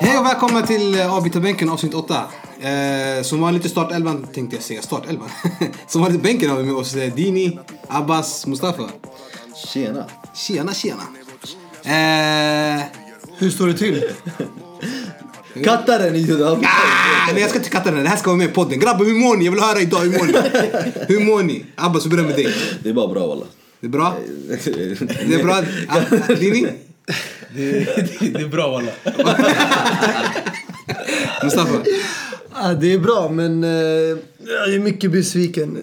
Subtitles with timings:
[0.00, 2.24] Hej och välkomna till eh, Avbytarbänken avsnitt 8.
[2.60, 5.28] Eh, som vanligt i startelvan tänkte jag säga startelvan.
[5.86, 8.82] som vanligt i bänken har vi med oss eh, Dini, Abbas, Mustafa.
[9.66, 10.04] Tjena.
[10.34, 11.02] Tjena tjena.
[11.84, 12.84] Eh,
[13.38, 14.04] Hur står det till?
[15.64, 16.50] Kattaren i Juda.
[16.52, 16.58] ah,
[17.32, 18.78] nej jag ska inte katta den, det här ska vara med i podden.
[18.78, 19.44] Grabbar hur mår ni?
[19.44, 20.32] Jag vill höra idag, hur mår ni?
[21.08, 21.64] hur mår ni?
[21.74, 22.54] Abbas vi börjar med dig.
[22.82, 23.44] Det är bara bra walla.
[23.80, 24.14] Det är bra?
[24.48, 25.62] Det är bra?
[25.88, 26.66] Ah, Dini?
[27.56, 27.70] Det,
[28.20, 28.90] det, det är bra walla.
[31.42, 31.78] Mustafa?
[32.54, 33.70] Ja, det är bra, men eh,
[34.46, 35.78] jag är mycket besviken.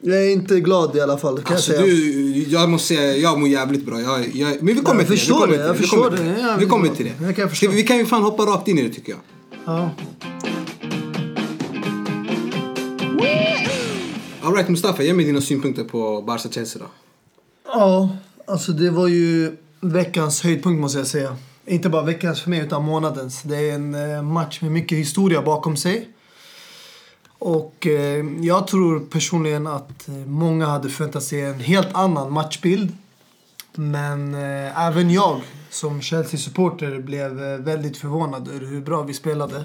[0.00, 1.94] Jag är inte glad i alla fall, kan Alltså jag säga.
[1.94, 4.00] du, jag måste säga, jag mår jävligt bra.
[4.00, 5.46] Jag, jag, men vi kommer Jag till det.
[5.48, 6.56] Vi det, kommer jag till förstår det.
[6.58, 7.82] Vi kommer till det det.
[7.82, 9.20] kan vi ju fan hoppa rakt in i det tycker jag.
[9.64, 9.90] Ja.
[14.42, 16.88] Alright Mustafa, ge mig dina synpunkter på Barca-Chelsea då.
[17.66, 21.36] ja, alltså det var ju veckans höjdpunkt måste jag säga.
[21.66, 23.42] Inte bara veckans för mig, utan månadens.
[23.42, 26.08] Det är en eh, match med mycket historia bakom sig.
[27.38, 32.92] Och eh, jag tror personligen att eh, många hade förväntat sig en helt annan matchbild.
[33.74, 39.64] Men eh, även jag som Chelsea-supporter blev eh, väldigt förvånad över hur bra vi spelade.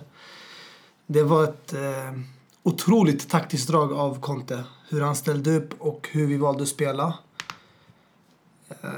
[1.08, 2.20] Det var ett eh,
[2.64, 4.64] otroligt taktiskt drag av Conte.
[4.90, 7.14] Hur han ställde upp och hur vi valde att spela.
[8.70, 8.90] Eh,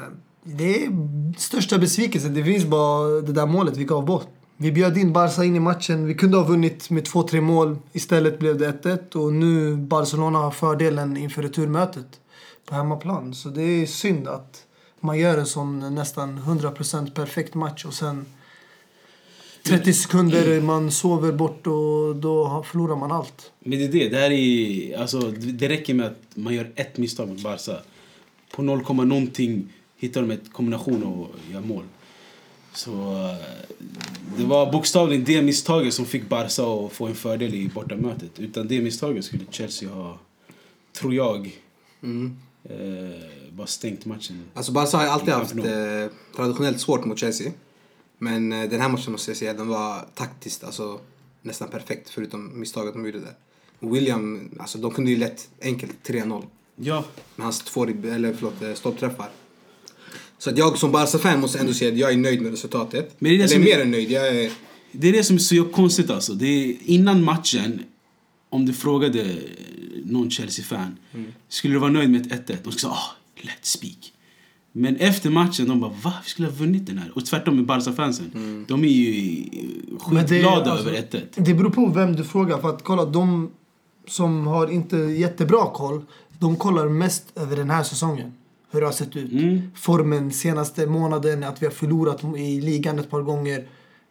[0.44, 0.92] det är
[1.38, 2.34] största besvikelsen.
[2.34, 4.35] Det finns bara det där målet vi gav bort.
[4.58, 6.06] Vi bjöd in Barca in i matchen.
[6.06, 7.78] Vi kunde ha vunnit med 2-3 mål.
[7.94, 12.20] Istället blev det 1-1 och nu Barcelona har fördelen inför returmötet
[12.66, 13.34] på hemmaplan.
[13.34, 14.64] Så det är synd att
[15.00, 18.26] man gör en sån nästan 100% perfekt match och sen
[19.64, 23.52] 30 sekunder man sover bort och då förlorar man allt.
[23.60, 24.10] Men det är det.
[24.10, 27.78] Det, här är, alltså, det räcker med att man gör ett misstag mot Barca.
[28.56, 31.84] På 0, någonting hittar de ett kombination och gör mål.
[32.76, 33.36] Så eh,
[34.38, 38.40] det var bokstavligen det misstaget som fick Barca att få en fördel i bortamötet.
[38.40, 40.20] Utan det misstaget skulle Chelsea ha,
[40.94, 41.60] tror jag,
[42.04, 42.38] Mm.
[42.64, 44.44] eh, bara stängt matchen.
[44.54, 45.64] Alltså Barca har alltid haft eh,
[46.36, 47.52] traditionellt svårt mot Chelsea.
[48.18, 51.00] Men eh, den här matchen måste jag säga, den var taktiskt alltså,
[51.42, 53.34] nästan perfekt förutom misstaget de gjorde där.
[53.80, 56.44] William, alltså de kunde ju lätt, enkelt 3-0
[56.76, 57.04] Ja,
[57.36, 59.30] med hans två eller förlåt, eh, stolpträffar.
[60.38, 63.16] Så att jag som Barca-fan måste ändå säga att jag är nöjd med resultatet.
[63.20, 64.12] Men det är det eller som är- mer än nöjd.
[64.12, 64.52] Jag är,
[64.92, 66.34] Det är det som är så konstigt alltså.
[66.34, 67.84] Det är, innan matchen,
[68.50, 69.26] om du frågade
[70.06, 70.98] någon Chelsea-fan,
[71.50, 72.58] skulle du vara nöjd med ett 1-1?
[72.64, 74.12] De skulle säga ah, lätt spik.
[74.72, 76.14] Men efter matchen, de bara va?
[76.24, 77.12] Vi skulle ha vunnit den här.
[77.16, 78.66] Och tvärtom med Barca-fansen.
[78.68, 79.44] De är ju
[80.00, 81.22] skitglada alltså, över 1-1.
[81.36, 82.62] Det beror på vem du frågar.
[82.62, 83.52] För att kolla, de
[84.08, 86.02] som har inte jättebra koll,
[86.40, 88.34] de kollar mest över den här säsongen.
[88.76, 89.32] Hur det har sett ut.
[89.32, 89.72] Mm.
[89.76, 93.68] Formen senaste månaden, att vi har förlorat i ligan ett par gånger.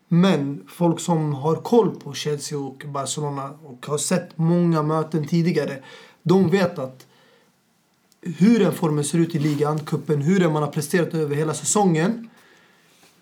[0.08, 5.78] Men folk som har koll på Chelsea och Barcelona och har sett många möten tidigare,
[6.22, 7.06] de vet att
[8.22, 12.28] hur den formen ser ut i ligan, kuppen, hur man har presterat över hela säsongen.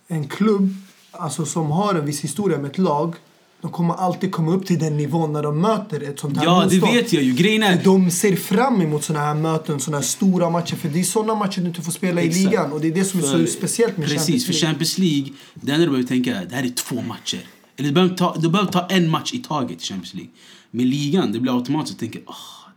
[0.06, 0.68] En klubb
[1.10, 3.14] alltså, som har en viss historia med ett lag,
[3.62, 6.58] de kommer alltid komma upp till den nivån när de möter ett sånt här Ja,
[6.60, 6.92] det motstånd.
[6.94, 7.32] vet jag ju.
[7.34, 7.84] Grejen är...
[7.84, 10.76] De ser fram emot såna här möten, såna här stora matcher.
[10.76, 12.44] För det är såna matcher du inte får spela i Exakt.
[12.44, 12.72] ligan.
[12.72, 14.60] Och det är det som är För- så speciellt med Precis, för Champions
[14.94, 15.16] Champions League.
[15.22, 17.40] League, det enda du behöver tänka är det här är två matcher.
[17.76, 20.30] Eller du behöver ta, du behöver ta en match i taget i Champions League.
[20.70, 22.34] Med ligan, det blir automatiskt att tänka åh,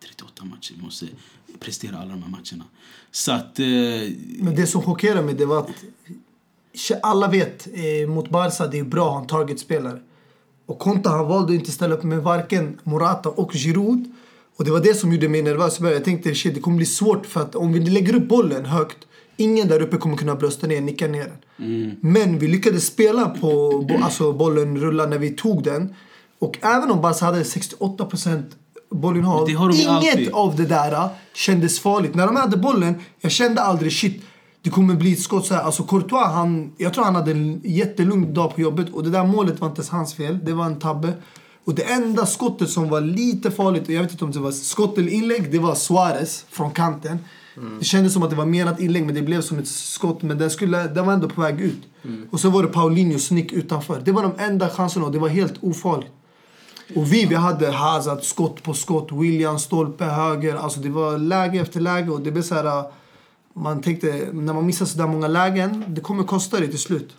[0.08, 1.06] 38 matcher, vi måste
[1.60, 2.64] prestera alla de här matcherna.
[3.12, 3.60] Så att...
[3.60, 3.66] Eh,
[4.40, 5.70] Men det som chockerar mig det var att
[7.04, 10.00] alla vet eh, mot Barca det är bra att ha en targetspelare.
[10.66, 14.12] Och Conte han valde inte ställa upp med varken Morata och Giroud.
[14.58, 15.80] Och det var det som gjorde mig nervös.
[15.80, 18.98] Jag tänkte shit det kommer bli svårt för att om vi lägger upp bollen högt
[19.38, 21.98] Ingen där uppe kommer kunna brösta ner, nicka ner den.
[22.02, 23.48] Men vi lyckades spela på
[23.90, 25.96] bo, alltså bollen rulla när vi tog den.
[26.40, 28.44] Och även om Barca hade 68%
[28.90, 29.50] bollinnehav.
[29.50, 30.30] Inget alltid.
[30.32, 32.16] av det där kändes farligt.
[32.16, 34.24] När de hade bollen, jag kände aldrig shit.
[34.66, 35.62] Det kommer bli ett skott så här.
[35.62, 38.94] Alltså Courtois, han, jag tror han hade en jättelugn dag på jobbet.
[38.94, 40.40] Och det där målet var inte ens hans fel.
[40.44, 41.14] Det var en tabbe.
[41.66, 44.52] Och det enda skottet som var lite farligt, och jag vet inte om det var
[44.52, 47.18] skott eller inlägg, det var Suarez från kanten.
[47.80, 50.22] Det kändes som att det var menat inlägg men det blev som ett skott.
[50.22, 51.82] Men den, skulle, den var ändå på väg ut.
[52.32, 54.02] Och så var det Paulinhos nick utanför.
[54.06, 56.12] Det var de enda chanserna och det var helt ofarligt.
[56.96, 60.56] Och vi, vi hade Hazard skott på skott, William stolpe höger.
[60.56, 63.05] Alltså det var läge efter läge och det blev så här...
[63.58, 67.16] Man tänkte, när man missar så där många lägen, det kommer kosta dig till slut.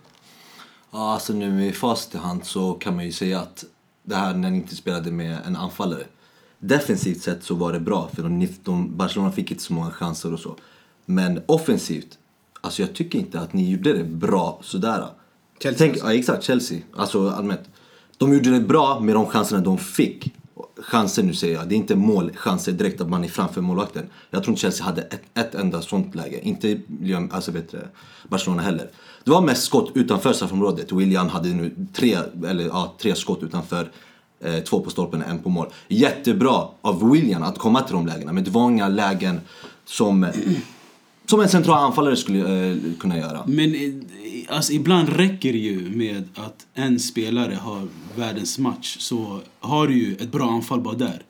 [0.91, 1.75] Ja, alltså nu i
[2.19, 3.65] hand så kan man ju säga att
[4.03, 6.05] det här när ni inte spelade med en anfallare.
[6.59, 10.33] defensivt sett så var det bra för de, de, Barcelona fick inte så många chanser
[10.33, 10.57] och så.
[11.05, 12.19] Men offensivt,
[12.61, 15.09] alltså jag tycker inte att ni gjorde det bra sådär.
[15.63, 16.07] Chelsea Tänk, alltså.
[16.07, 16.79] ja, exakt, Chelsea.
[16.97, 17.71] Alltså allmänt.
[18.19, 20.35] De gjorde det bra med de chanserna de fick.
[20.79, 24.07] Chanser nu säger jag, det är inte målchanser direkt att man är framför målvakten.
[24.31, 26.41] Jag tror inte Chelsea hade ett, ett enda sånt läge.
[26.41, 26.81] Inte
[27.31, 27.89] alltså, bättre
[28.29, 28.91] Barcelona heller.
[29.25, 30.93] Det var mest skott utanför straffområdet.
[30.93, 33.91] William hade nu tre, eller, ja, tre skott utanför.
[34.41, 35.67] Eh, två på stolpen, en på mål.
[35.89, 38.33] Jättebra av William att komma till de lägena.
[38.33, 39.41] Men det var inga lägen
[39.85, 40.27] som,
[41.27, 43.43] som en central anfallare skulle eh, kunna göra.
[43.47, 49.41] Men eh, alltså, ibland räcker det ju med att en spelare har världens match så
[49.61, 51.23] har du ju ett bra anfall bara där.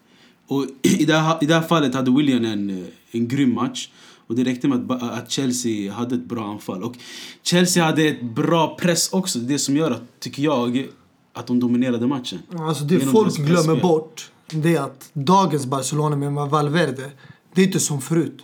[0.46, 3.88] Och i det här, i det här fallet hade William en, eh, en grym match.
[4.28, 6.82] Och det räckte med att, att Chelsea hade ett bra anfall.
[6.82, 6.96] Och
[7.42, 9.38] Chelsea hade ett bra press också.
[9.38, 10.86] Det som gör att, tycker jag,
[11.32, 12.38] att de dominerade matchen.
[12.58, 17.10] Alltså det Genom folk glömmer bort det är att dagens Barcelona med Valverde,
[17.54, 18.42] det är inte som förut.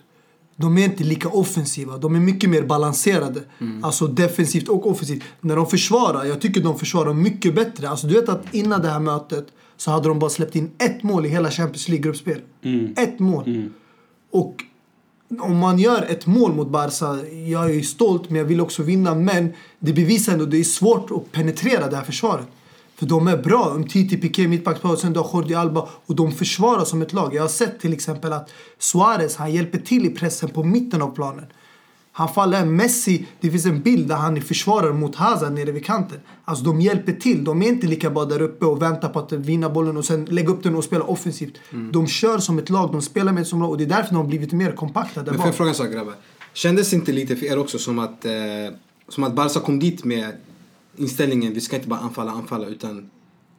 [0.57, 3.41] De är inte lika offensiva, de är mycket mer balanserade.
[3.83, 5.23] Alltså defensivt och offensivt.
[5.41, 7.89] När de försvarar, jag tycker de försvarar mycket bättre.
[7.89, 9.47] Alltså du vet att innan det här mötet
[9.77, 12.41] så hade de bara släppt in ett mål i hela Champions League-gruppspel.
[12.97, 13.71] Ett mål.
[14.31, 14.65] Och
[15.41, 18.83] om man gör ett mål mot Barca, jag är ju stolt men jag vill också
[18.83, 19.15] vinna.
[19.15, 22.47] Men det bevisar ändå att det är svårt att penetrera det här försvaret.
[23.03, 23.73] För de är bra.
[23.75, 25.89] Umtiti, Piqué, mittbackspar, sen du har Jordi Alba.
[26.07, 27.35] Och de försvarar som ett lag.
[27.35, 31.15] Jag har sett till exempel att Suarez, han hjälper till i pressen på mitten av
[31.15, 31.45] planen.
[32.13, 32.65] Han faller.
[32.65, 36.19] Messi, det finns en bild där han är försvarare mot Hazard nere vid kanten.
[36.45, 37.45] Alltså de hjälper till.
[37.45, 40.25] De är inte lika bara där uppe och väntar på att vinna bollen och sen
[40.25, 41.55] lägga upp den och spela offensivt.
[41.93, 44.17] De kör som ett lag, de spelar med som lag och det är därför de
[44.17, 46.15] har blivit mer kompakta där Men får jag fråga en sak grabbar?
[46.53, 48.33] Kändes inte lite för er också som att, eh,
[49.09, 50.33] som att Barca kom dit med
[50.97, 53.11] inställningen vi ska inte bara anfalla, anfalla utan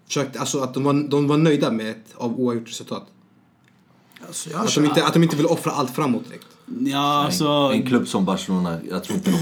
[0.07, 3.03] försökte, alltså att de var, de var nöjda med ett av oavgjort resultat?
[4.27, 6.47] Alltså, jag Att de, inte, att de inte vill offra allt framåt direkt?
[6.79, 7.45] Ja, alltså...
[7.73, 9.37] En klubb som Barcelona, jag tror inte de,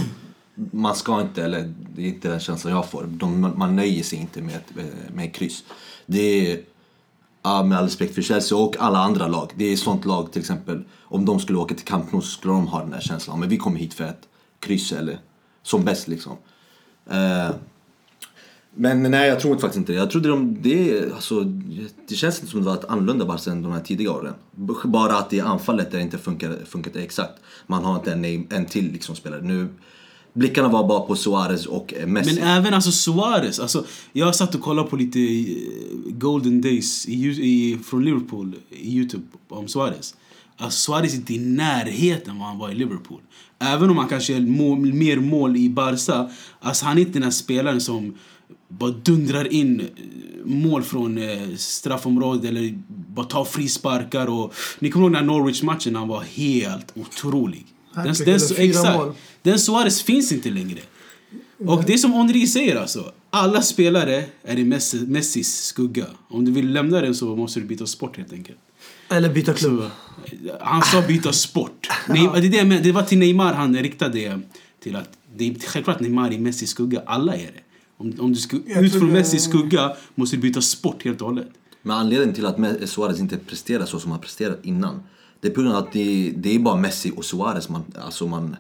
[0.77, 4.19] man ska inte, eller det är inte den känslan jag får, de, man nöjer sig
[4.19, 5.63] inte med ett, med ett kryss.
[6.05, 6.61] Det är,
[7.43, 10.31] ja, med all respekt för Chelsea och alla andra lag, det är ett sånt lag
[10.31, 13.01] till exempel, om de skulle åka till Camp Nou så skulle de ha den här
[13.01, 14.27] känslan, men vi kommer hit för ett
[14.59, 15.19] kryss eller
[15.63, 16.37] som bäst liksom.
[17.09, 17.49] Eh,
[18.75, 19.97] men nej, jag tror faktiskt inte det.
[19.97, 21.43] Jag trodde de, det, alltså,
[22.09, 24.33] det känns inte som det var ett annorlunda Barca än de här tidiga åren.
[24.83, 27.33] Bara att i anfallet där det inte funkar, funkat exakt.
[27.67, 29.41] Man har inte en, en till liksom spelare.
[29.41, 29.67] Nu,
[30.33, 32.35] blickarna var bara på Suarez och eh, Messi.
[32.35, 33.59] Men även alltså Suarez.
[33.59, 35.55] Alltså, jag satt och kollade på lite eh,
[36.11, 40.15] Golden Days i, i, från Liverpool i Youtube om Suarez.
[40.57, 43.21] Alltså Suarez är inte i närheten vad han var i Liverpool.
[43.59, 46.29] Även om han kanske gör mål, mer mål i Barca.
[46.59, 48.15] Alltså han är inte den här spelaren som
[48.67, 49.85] bara dundrar in eh,
[50.45, 54.27] mål från eh, straffområdet eller bara tar frisparkar.
[54.27, 55.95] Och, ni kommer ihåg den här Norwich-matchen?
[55.95, 57.65] Han var helt otrolig.
[57.95, 58.97] Den, den, exakt.
[58.97, 59.13] mål.
[59.41, 60.79] Den Suarez finns inte längre.
[61.65, 63.11] Och det är som Henri säger alltså.
[63.29, 66.05] Alla spelare är i Messi, Messis skugga.
[66.29, 68.57] Om du vill lämna den så måste du byta sport helt enkelt.
[69.09, 69.79] Eller byta klubb.
[69.79, 69.89] Så,
[70.59, 71.89] han sa byta sport.
[72.09, 74.39] Neymar, det, är det, det var till Neymar han riktade
[74.83, 77.01] till att det är självklart Neymar i Messis skugga.
[77.05, 77.70] Alla är det.
[78.01, 81.21] Om, om du ska Jag ut från det- Messis skugga måste du byta sport helt
[81.21, 81.47] och hållet.
[81.81, 84.99] Men anledningen till att Suarez inte presterar så som han presterat innan.
[85.41, 88.27] Det är på grund av att det, det är bara Messi och Suarez man, alltså
[88.27, 88.55] man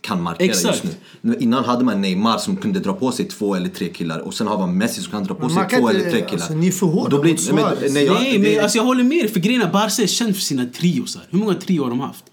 [0.00, 0.84] kan markera Exakt.
[0.84, 1.36] just nu.
[1.40, 4.46] Innan hade man Neymar som kunde dra på sig två eller tre killar och sen
[4.46, 6.32] har man Messi som kan dra på Men sig två inte- eller tre killar.
[6.32, 7.80] alltså, ni är för hårda blir- mot Suarez.
[7.80, 9.28] men- nej, jag- Nej, det- men alltså jag håller med dig.
[9.28, 11.22] För grejen är Barca är känd för sina triosar.
[11.30, 12.24] Hur många trio har de haft?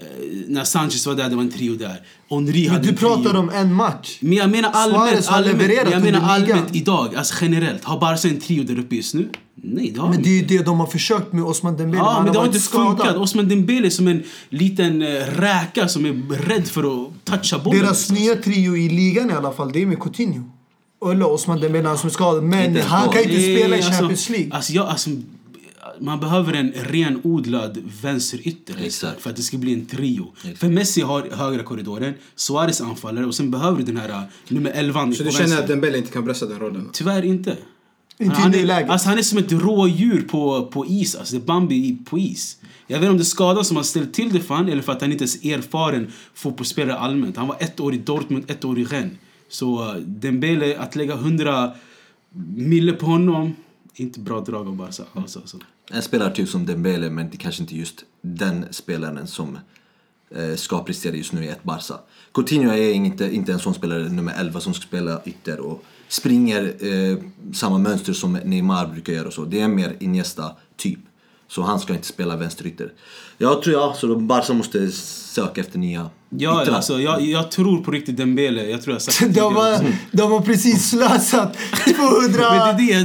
[0.00, 0.06] Eh,
[0.48, 2.00] när Sanchez var där, det var en trio där.
[2.30, 4.18] Henri Men hade du pratar om en match.
[4.20, 7.84] Men jag menar allmänt, allmänt jag menar allmänt idag, alltså generellt.
[7.84, 9.28] Har Barca en trio där uppe just nu?
[9.62, 12.02] Nej, det har Men de det är ju det de har försökt med Osman Dembele.
[12.02, 13.16] Ja, Han men det har inte funkat.
[13.16, 17.80] Osman Dembele är som en liten eh, räka som är rädd för att toucha bollen.
[17.82, 20.42] Deras nya trio i ligan i alla fall, det är med Coutinho.
[21.10, 22.42] Eller Osman Dembele han som är skadad.
[22.42, 24.48] Men han kan inte spela i alltså- Champions League.
[24.52, 25.10] Alltså, jag, alltså,
[26.00, 29.22] man behöver en renodlad vänsterytter nästan Exakt.
[29.22, 30.32] för att det ska bli en trio.
[30.56, 34.70] För Messi har högra korridoren, Suarez anfallare och sen behöver du den här uh, nummer
[34.70, 36.88] 11 Så du känner att Dembele inte kan brösta den rollen?
[36.92, 37.56] Tyvärr inte.
[38.18, 38.90] Inte han, i det är, läget.
[38.90, 41.14] alltså, han är som ett rådjur på, på is.
[41.14, 42.56] Alltså, det är Bambi på is.
[42.86, 44.82] Jag vet inte om det är skada som har ställt till det för han eller
[44.82, 47.36] för att han inte ens är erfaren fotbollsspelare allmänt.
[47.36, 49.12] Han var ett år i Dortmund, ett år i Rennes.
[49.48, 51.70] Så uh, Dembele, att lägga 100
[52.54, 53.54] mille på honom,
[53.94, 55.58] inte bra drag av Barca alls alltså.
[55.90, 59.58] En spelartyp som Dembele, men det kanske inte just den spelaren som
[60.30, 61.94] eh, ska prestera just nu i ett Barca.
[62.32, 66.86] Coutinho är inte, inte en sån spelare, nummer 11, som ska spela ytter och springer
[66.86, 67.18] eh,
[67.52, 69.44] samma mönster som Neymar brukar göra och så.
[69.44, 70.98] Det är en mer Iniesta-typ.
[71.50, 72.92] Så han ska inte spela vänsterytter.
[73.38, 76.74] Jag tror ja, så Barca måste söka efter nya Ja, yttrar.
[76.76, 78.64] alltså, jag, jag tror på riktigt Dembele.
[78.70, 83.04] Jag tror jag sagt det De har, de har precis slösat 280 Men det är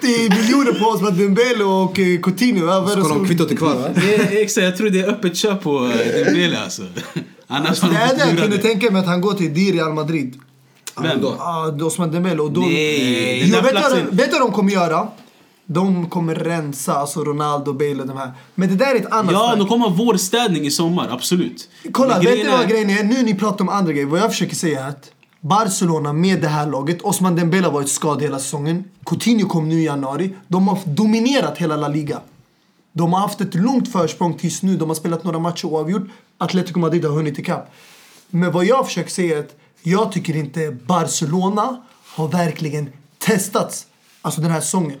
[0.00, 0.34] det.
[0.36, 2.66] miljoner på oss med Dembele och eh, Coutinho.
[2.66, 3.88] Ja, vad det Ska de kvittot är kvar va?
[3.94, 6.82] det exakt, jag tror det är öppet köp på eh, Dembele alltså.
[7.46, 9.72] Annars Det har de enda jag kunde tänka mig att han går till det är
[9.72, 10.34] Real Madrid.
[11.02, 11.34] Vem då?
[11.38, 12.42] Ja, Osman Dembele.
[12.42, 15.08] Och då, Nej, den där vet, vad platsen- de- vet du vad de kommer göra?
[15.66, 18.32] De kommer rensa alltså Ronaldo, Bale och de här.
[18.54, 19.58] Men det där är ett annat Ja, snack.
[19.58, 21.68] de kommer ha vårstädning i sommar, absolut.
[21.92, 23.04] Kolla, Men vet du vad grejen är?
[23.04, 24.06] Nu ni pratar om andra grejer.
[24.06, 27.88] Vad jag försöker säga är att Barcelona med det här laget, Osman Dembele har varit
[27.88, 28.84] skadad hela säsongen.
[29.06, 30.34] Coutinho kom nu i januari.
[30.48, 32.20] De har dominerat hela La Liga.
[32.92, 34.76] De har haft ett långt försprång tills nu.
[34.76, 36.02] De har spelat några matcher oavgjort.
[36.38, 37.70] Atletico Madrid har hunnit ikapp.
[38.30, 41.82] Men vad jag försöker säga är att jag tycker inte Barcelona
[42.14, 43.86] har verkligen testats.
[44.22, 44.98] Alltså den här säsongen.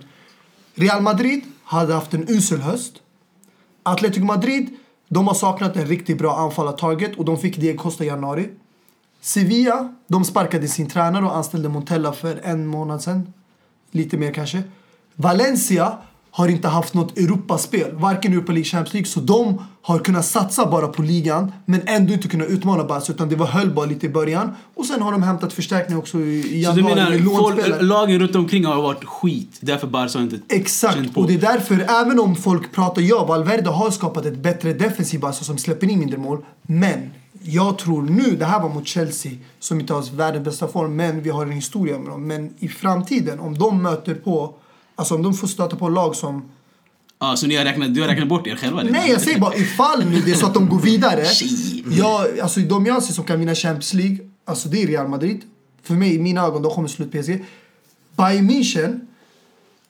[0.74, 2.94] Real Madrid hade haft en usel höst.
[3.82, 4.76] Atletico Madrid,
[5.08, 8.50] de har saknat en riktigt bra anfallartarget och de fick det Costa i januari.
[9.20, 13.32] Sevilla, de sparkade sin tränare och anställde Montella för en månad sedan.
[13.90, 14.62] Lite mer kanske.
[15.14, 15.98] Valencia
[16.36, 20.66] har inte haft något Europaspel, varken Europa League Champions League, så de har kunnat satsa
[20.66, 24.06] bara på ligan men ändå inte kunnat utmana Barca utan det var höll bara lite
[24.06, 24.50] i början.
[24.74, 28.18] Och sen har de hämtat förstärkning också i i Så du januari menar, folk, lagen
[28.20, 29.58] runt omkring har varit skit.
[29.60, 31.20] Därför Barca har inte Exakt, känt på.
[31.20, 35.20] och det är därför, även om folk pratar, ja, Valverde har skapat ett bättre defensiv
[35.20, 36.38] Barca som släpper in mindre mål.
[36.62, 37.10] Men
[37.42, 41.22] jag tror nu, det här var mot Chelsea som inte har världens bästa form, men
[41.22, 42.26] vi har en historia med dem.
[42.26, 44.54] Men i framtiden, om de möter på,
[44.96, 46.42] alltså om de får stöta på lag som
[47.18, 48.82] Ja, så ni har räknat, du har räknat bort er själva?
[48.82, 51.24] Nej, jag säger bara ifall nu det är så att de går vidare.
[51.24, 51.84] Shit.
[51.90, 55.42] Ja, alltså de jag ser som kan vinna Champions League, alltså det är Real Madrid.
[55.82, 57.44] För mig, i mina ögon, de kommer slut PSG.
[58.16, 59.00] Bayern München,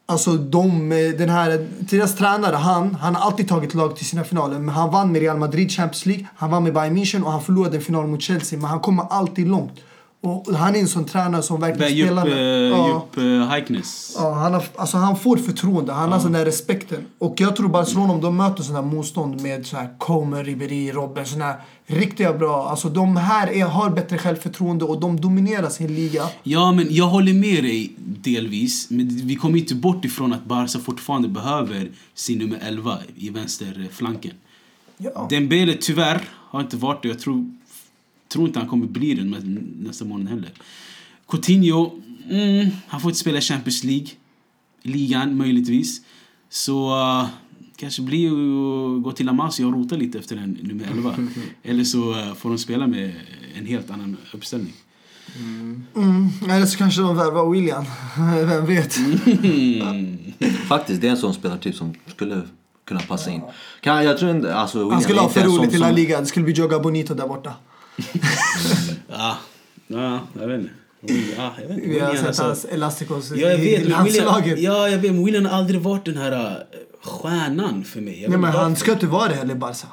[0.06, 4.24] alltså de, eh, den här, deras tränare, han, han har alltid tagit lag till sina
[4.24, 4.58] finaler.
[4.58, 7.42] Men han vann med Real Madrid Champions League, han vann med Bayern München och han
[7.42, 8.58] förlorade en final mot Chelsea.
[8.58, 9.80] Men han kommer alltid långt.
[10.24, 12.70] Och han är en sån tränare som verkligen Djup, spelar med.
[12.70, 12.88] Ja.
[13.14, 14.14] djup uh, Heikness.
[14.18, 17.04] Ja, han, har, alltså han får förtroende, han har den där respekten.
[17.18, 20.92] Och jag tror Barcelona om de möter sådana här motstånd med så här Comer, Ribéry,
[20.92, 22.68] Robben, sådana här riktiga bra.
[22.68, 26.22] Alltså de här är, har bättre självförtroende och de dominerar sin liga.
[26.42, 28.90] Ja, men jag håller med dig delvis.
[28.90, 34.32] Men vi kommer inte bort ifrån att Barca fortfarande behöver sin nummer 11 i vänsterflanken.
[34.96, 35.26] Ja.
[35.30, 37.08] Dembele tyvärr har inte varit det.
[37.08, 37.50] Jag tror,
[38.34, 40.50] tror inte han kommer bli det nä- nästa månad heller.
[41.28, 41.90] Coutinho,
[42.30, 44.06] mm, han får inte spela Champions League.
[44.82, 46.00] Ligan möjligtvis.
[46.48, 47.28] Så uh,
[47.76, 51.16] kanske blir att gå till La Masia och rota lite efter en nummer 11.
[51.62, 53.12] Eller så uh, får de spela med
[53.54, 54.72] en helt annan uppställning.
[55.36, 56.28] Mm.
[56.50, 57.84] Eller så kanske de värvar William.
[58.48, 58.96] Vem vet?
[58.96, 60.18] Mm.
[60.68, 62.42] Faktiskt, det är en sån spelartyp som skulle
[62.84, 63.42] kunna passa in.
[63.80, 66.20] Kan, jag tror inte, alltså, Han William skulle är ha för roligt i La Liga.
[66.20, 67.52] Det skulle bli Joga Bonito där borta.
[69.08, 69.38] Ja,
[69.86, 70.72] ja, jag vet inte.
[71.36, 71.88] Ja, jag vet inte.
[71.88, 73.80] Vi har sett alltså- hans Elasticos Ja, jag i vet.
[73.80, 74.58] William, landslaget.
[74.60, 75.12] ja, jag vet.
[75.12, 76.52] Men William har aldrig varit den här äh,
[77.08, 78.22] stjärnan för mig.
[78.22, 79.86] Jag Nej men han ska inte vara det heller i Barca.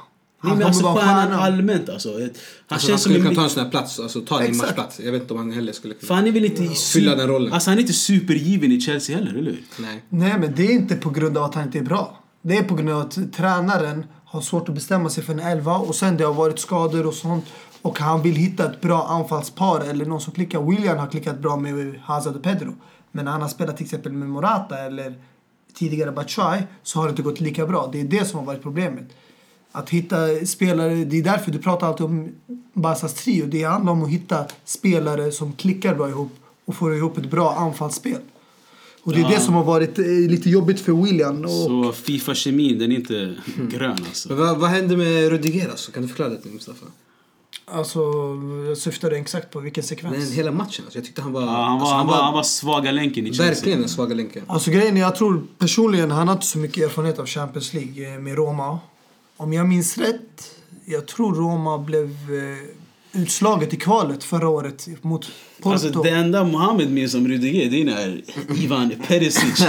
[0.43, 1.39] Nej, Han men alltså kommer vara stjärnan stjärnan.
[1.53, 2.13] allmänt alltså.
[2.13, 2.33] Han Alltså,
[2.67, 4.99] han känns som skulle kunna ta en sån här plats, alltså ta en matchplats.
[4.99, 6.07] Jag vet inte om han heller skulle kunna.
[6.07, 7.53] För han är väl inte Fylla den rollen.
[7.53, 9.63] Alltså han är inte supergiven i Chelsea heller, eller hur?
[9.79, 10.03] Nej.
[10.09, 12.19] Nej, men det är inte på grund av att han inte är bra.
[12.41, 15.75] Det är på grund av att tränaren har svårt att bestämma sig för en elva
[15.75, 17.45] och sen det har varit skador och sånt.
[17.81, 20.61] Och han vill hitta ett bra anfallspar eller någon som klickar.
[20.61, 22.73] William har klickat bra med Hazard och Pedro.
[23.11, 25.13] Men när han har spelat till exempel med Morata eller
[25.73, 27.89] tidigare Batshuayi så har det inte gått lika bra.
[27.93, 29.03] Det är det som har varit problemet.
[29.71, 32.29] Att hitta spelare, det är därför du pratar alltid om
[32.73, 33.45] Barcas trio.
[33.45, 36.31] Det handlar om att hitta spelare som klickar bra ihop
[36.65, 38.17] och får ihop ett bra anfallsspel.
[39.03, 39.29] Och det är Ja.
[39.29, 41.43] det som har varit eh, lite jobbigt för William.
[41.43, 43.35] Och Så Fifa-kemin, den är inte
[43.71, 44.29] grön alltså.
[44.29, 45.91] Men vad, vad hände med Rudiger alltså?
[45.91, 46.85] Kan du förklara det till mig, Mustafa?
[47.71, 47.99] Alltså,
[48.67, 50.17] jag syftade exakt på vilken sekvens.
[50.17, 50.97] Men hela matchen alltså.
[50.97, 51.41] Jag tyckte han var...
[51.41, 53.45] Ja, han, var, alltså, han, var, han var svaga länken i Chelsea.
[53.45, 54.43] verkligen den svaga länken.
[54.47, 58.13] Alltså grejen är, jag tror personligen, han har inte så mycket erfarenhet av Champions League
[58.13, 58.79] eh, med Roma.
[59.37, 62.80] Om jag minns rätt, jag tror Roma blev eh,
[63.13, 65.73] utslaget i kvalet förra året mot Porto.
[65.73, 68.21] Alltså det enda Mohammed minns om Rudiger det är när
[68.63, 69.65] Ivan Perisic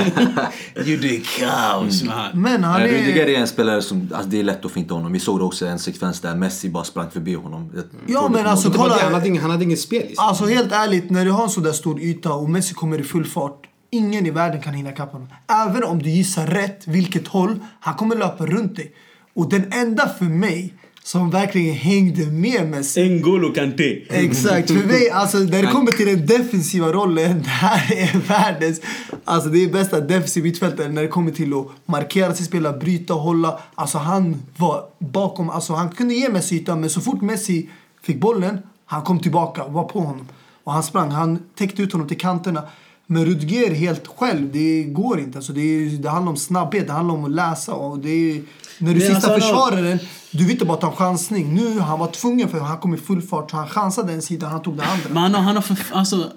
[0.87, 2.41] gjorde kaos med han.
[2.41, 2.99] Men han Nej, är...
[2.99, 5.13] Rudiger är en spelare som, alltså det är lätt att finta honom.
[5.13, 7.71] Vi såg också en sekvens där Messi bara sprang förbi honom.
[7.75, 8.99] Jag Ja, men alltså kolla.
[9.01, 10.15] han, hade ingen, han hade ingen spel sig.
[10.19, 13.03] Alltså helt ärligt, när du har en så där stor yta och Messi kommer i
[13.03, 13.67] full fart.
[13.91, 15.29] Ingen i världen kan hinna ikapp honom.
[15.67, 18.93] Även om du gissar rätt vilket håll, han kommer löpa runt dig.
[19.35, 23.01] Och den enda för mig som verkligen hängde med Messi.
[23.01, 24.03] N'Golo Kanté.
[24.09, 24.71] Exakt.
[24.71, 28.81] För mig, alltså, när det kommer till den defensiva rollen, det här är världens...
[29.25, 33.15] Alltså det är bästa defensiv mittfältare när det kommer till att markera sig spelare, bryta,
[33.15, 33.59] hålla.
[33.75, 37.69] Alltså han var bakom, alltså han kunde ge Messi ytan, men så fort Messi
[38.03, 40.29] fick bollen, han kom tillbaka och var på honom.
[40.65, 42.63] Och han sprang, han täckte ut honom till kanterna.
[43.07, 45.39] Men Rudger helt själv, det går inte.
[45.39, 47.75] Alltså det, är, det handlar om snabbhet, det handlar om att läsa.
[47.75, 48.43] Och det är,
[48.83, 49.99] när du Men sista alltså, försvararen,
[50.31, 51.55] du vill inte bara ta en chansning.
[51.55, 53.51] Nu han var tvungen för han kom i full fart.
[53.51, 55.09] Så han chansade den sidan, han tog den andra.
[55.09, 56.31] Men han, har- han har för, alltså,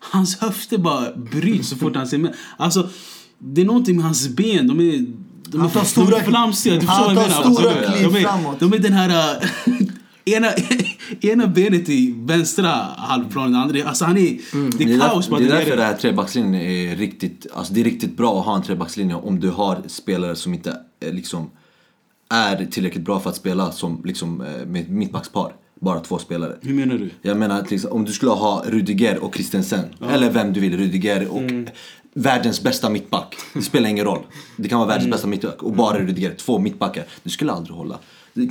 [0.00, 2.34] hans höfter bara bryts så fort han ser med.
[2.56, 2.88] Alltså,
[3.38, 4.66] det är någonting med hans ben.
[4.66, 5.06] De är,
[5.48, 6.74] de Han är, tar de stora- är flamsiga.
[6.74, 7.54] Du förstår vad jag tar menar.
[7.54, 8.60] stora Alltså, kliv de, är, framåt.
[8.60, 9.36] de är den här...
[9.66, 9.74] äh,
[10.36, 10.48] ena,
[11.20, 14.20] ena benet i vänstra halvplanen, andra Alltså han är...
[14.20, 16.96] Det Det är är, kaos därför, bara det är där därför det här trebackslinjen är
[16.96, 20.54] riktigt, alltså det är riktigt bra att ha en trebackslinje om du har spelare som
[20.54, 21.50] inte eh, liksom
[22.30, 25.52] är tillräckligt bra för att spela som liksom eh, med mittbackspar.
[25.80, 26.56] Bara två spelare.
[26.62, 27.10] Hur menar du?
[27.22, 30.76] Jag menar till exempel, om du skulle ha Rudiger och Christensen, eller vem du vill,
[30.78, 31.66] Rudiger och Mm.
[32.14, 33.36] världens bästa mittback.
[33.54, 34.18] Det spelar ingen roll.
[34.56, 35.10] Det kan vara världens Mm.
[35.10, 37.04] bästa mittback och bara Rudiger, två mittbackar.
[37.22, 37.98] Du skulle aldrig hålla.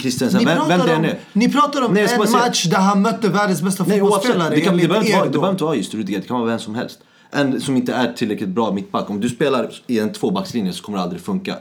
[0.02, 1.20] Christensen, Ni vem, vem det pratar, än om, är.
[1.34, 4.62] ni pratar om Nej, en säga- match där han mötte världens bästa Nej fotbollsspelare det,
[4.62, 6.50] kan, det, behöver inte er vara, det behöver inte vara just Rudiger, det kan vara
[6.50, 7.00] vem som helst.
[7.32, 9.10] En som inte är tillräckligt bra mittback.
[9.10, 11.56] Om du spelar i en tvåbackslinje så kommer det aldrig funka.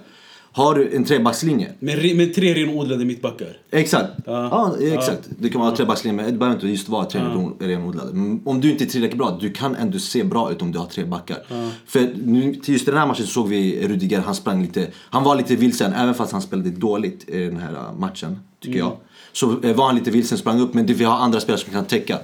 [0.53, 3.57] Har du en trebackslinje, Med, med tre renodlade mittbackar.
[3.71, 4.11] Exakt.
[4.27, 4.77] Ja.
[4.81, 5.29] Ja, exakt.
[5.39, 7.21] Det kan vara trebackslinje, men det behöver inte just vara tre
[7.61, 8.13] renodlade.
[8.13, 10.79] Men Om du inte är tillräckligt bra, du kan ändå se bra ut om du
[10.79, 11.39] har tre backar.
[11.87, 15.25] För nu, till just den här matchen så såg vi Rudiger, han sprang lite, han
[15.25, 18.97] var lite vilsen även fast han spelade dåligt i den här uh, matchen, tycker jag.
[19.33, 21.73] Så eh, var han lite vilsen, sprang upp, men det, vi har andra spelare som
[21.73, 22.19] kan täcka.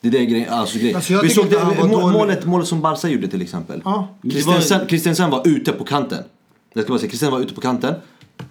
[0.00, 0.96] Det är det grejen, alltså, grejen.
[0.96, 3.82] Alltså, vi såg det, var målet, målet som Barca gjorde till exempel.
[3.84, 4.08] Ja.
[4.30, 6.24] Christensen, Christensen var ute på kanten.
[6.72, 7.94] Jag ska bara säga, Christensen var ute på kanten.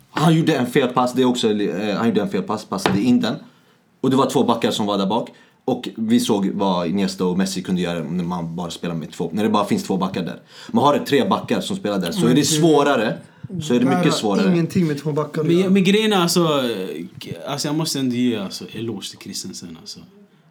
[0.09, 3.35] Han gjorde en felpass, det är också, eh, han gjorde en felpass, passade in den.
[4.01, 5.29] Och det var två backar som var där bak.
[5.65, 9.29] Och vi såg vad Iniesta och Messi kunde göra när man bara spelar med två,
[9.33, 10.39] när det bara finns två backar där.
[10.71, 13.17] Man har det tre backar som spelar där, så är det svårare.
[13.61, 14.53] Så är det mycket svårare.
[14.53, 17.67] Ingenting med två backar Men, men grejen är alltså, eh, alltså...
[17.67, 19.77] Jag måste ändå ge alltså, eloge till Christensen.
[19.81, 19.99] Alltså.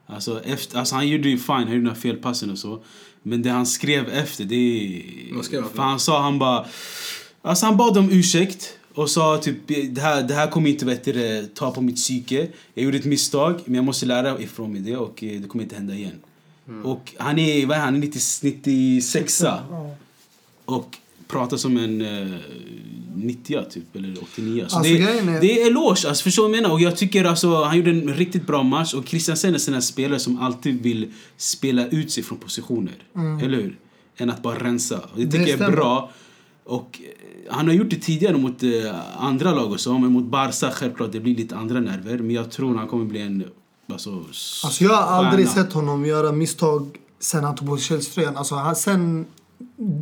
[0.06, 2.82] Alltså, efter, alltså, han gjorde ju fine, han gjorde några felpassen och så.
[3.22, 5.34] Men det han skrev efter, det är...
[5.34, 5.70] Vad skrev han?
[5.70, 6.66] För han sa, han bara...
[7.46, 9.56] Alltså han bad om ursäkt och sa typ
[9.90, 12.48] det här, det här kommer inte vet du, ta på mitt psyke.
[12.74, 15.64] Jag gjorde ett misstag men jag måste lära ifrån mig det och eh, det kommer
[15.64, 16.20] inte hända igen.
[16.68, 16.86] Mm.
[16.86, 19.94] Och han är, vad är han, Han är 90, 96 Ja.
[20.64, 20.96] och
[21.28, 22.36] pratar som en uh,
[23.14, 24.64] 90 typ, eller 89.
[24.68, 26.74] Så Alltså, det, är- det är eloge, alltså, förstår du vad jag menar?
[26.74, 30.18] Och jag tycker alltså, han gjorde en riktigt bra match och Christiansen är en spelare
[30.18, 32.94] som alltid vill spela ut sig från positioner.
[33.42, 33.78] Eller hur?
[34.16, 34.98] Än att bara rensa.
[34.98, 36.10] Och det tycker jag är bra.
[36.64, 37.15] Och eh,
[37.50, 38.68] han har gjort det tidigare mot eh,
[39.18, 42.18] andra lag och så, men mot Barca självklart, det blir lite andra nerver.
[42.18, 43.44] Men jag tror han kommer bli en
[43.92, 44.10] alltså,
[44.64, 45.64] Alltså jag har aldrig stjärna.
[45.64, 46.88] sett honom göra misstag
[47.20, 48.36] sen han tog på sig Chelsea-tröjan.
[48.36, 49.26] Alltså han, sen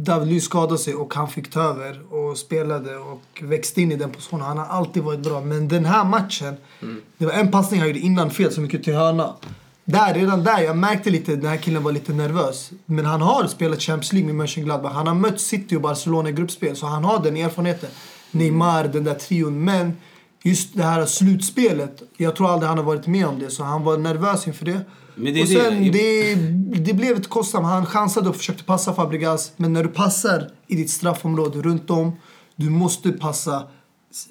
[0.04, 3.96] David Luiz skadade sig och han fick ta över och spelade och växte in i
[3.96, 4.46] den positionen.
[4.46, 5.40] Han har alltid varit bra.
[5.40, 6.54] Men den här matchen,
[7.18, 9.35] det var en passning han gjorde innan fel som gick ut till hörna.
[9.85, 12.70] Där, redan där, jag märkte lite den här killen var lite nervös.
[12.87, 14.92] Men han har spelat Champions League med Mönchengladbach.
[14.92, 16.77] Han har mött City och Barcelona i gruppspel.
[16.77, 17.90] Så han har den erfarenheten.
[18.31, 19.64] Neymar, den där trion.
[19.64, 19.92] Men
[20.42, 23.51] just det här slutspelet, jag tror aldrig han har varit med om det.
[23.51, 24.81] Så han var nervös inför det.
[25.16, 26.35] Det och sen, det- det,
[26.85, 27.66] det blev ett kostsamt.
[27.66, 29.53] Han chansade och försökte passa Fabregas.
[29.57, 32.12] Men när du passar i ditt straffområde runt om,
[32.57, 33.62] du måste passa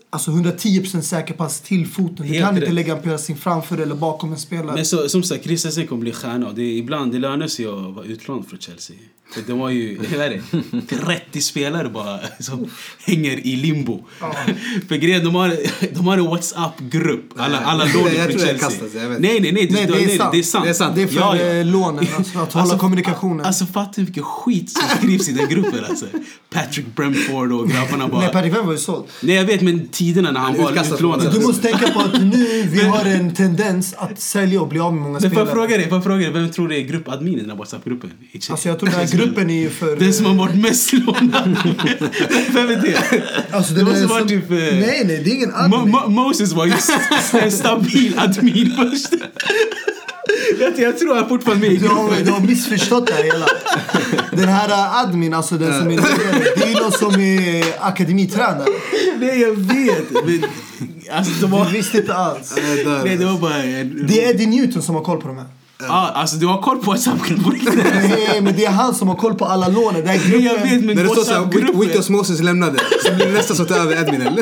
[0.10, 2.16] Alltså 110% säker pass till foten.
[2.16, 2.74] Du Helt kan inte rätt.
[2.74, 4.76] lägga en passning framför eller bakom en spelare.
[4.76, 6.52] Men så, som sagt, Christensen kommer bli stjärna.
[6.54, 8.96] Det, ibland det lönar sig att vara utlånad från Chelsea.
[9.34, 12.70] För de har ju vad är det, 30 spelare bara som
[13.06, 14.06] hänger i limbo.
[14.88, 15.58] För grejen, de har,
[15.96, 17.26] de har en WhatsApp-grupp.
[17.38, 18.58] Alla, alla lån det är Chelsea.
[18.58, 19.20] kastat, jag vet.
[19.20, 19.70] nej, nej, nej.
[19.72, 20.32] Nej, det är sant.
[20.32, 20.64] det är sant.
[20.66, 20.96] Det är sant.
[20.96, 21.44] Det är för Ja, ja.
[21.46, 23.46] eh, lånen, alltså, att hålla kommunikationen.
[23.46, 26.06] Alltså fatta hur mycket skit som skrivs i den gruppen alltså.
[26.50, 28.22] Patrick Brentford och grabbarna bara...
[28.22, 29.06] Nej, Patrick Vem var ju såld.
[29.22, 31.34] Nej jag vet men tiderna när han Han var utlånad.
[31.34, 34.94] Du måste tänka på att nu vi har en tendens att sälja och bli av
[34.94, 35.48] med många Men får spelare.
[35.48, 37.58] jag fråga dig, får jag fråga dig, vem tror du är gruppadmin i den här
[37.58, 38.10] WhatsApp-gruppen?
[38.50, 39.96] Alltså jag tror den här gruppen är ju för...
[39.96, 41.58] Den som har varit mest lånad.
[42.54, 43.24] Vem är det?
[43.52, 44.52] Alltså, det den måste är vara som- typ...
[44.52, 45.92] eh, Nej, nej, det är ingen Mo admin.
[45.92, 46.74] Mo Moses var ju
[47.42, 49.14] en stabil admin först.
[50.60, 52.26] jag, jag tror han fortfarande är med i Du har, gruppen.
[52.26, 53.46] du har missförstått det här hela.
[54.36, 58.66] Den här uh, admin, alltså den som är ledare, det är någon som är akademitränare.
[59.20, 60.12] Nej jag vet.
[60.26, 60.44] Men,
[61.12, 61.66] alltså de Du var...
[61.66, 62.56] visste inte alls.
[63.04, 63.58] Nej det var bara.
[64.08, 65.46] Det är Eddie Newton som har koll på de här.
[65.90, 67.76] ah, alltså du har koll på WhatsApp-gruppen på riktigt?
[67.76, 70.02] Nej, men det är han som har koll på alla lånen.
[70.02, 70.86] Den här Nej, jag vet gruppen...
[70.86, 71.80] men När det står såhär.
[71.80, 74.38] Wickers Moses lämnade, så blir det nästa som tar över adminen.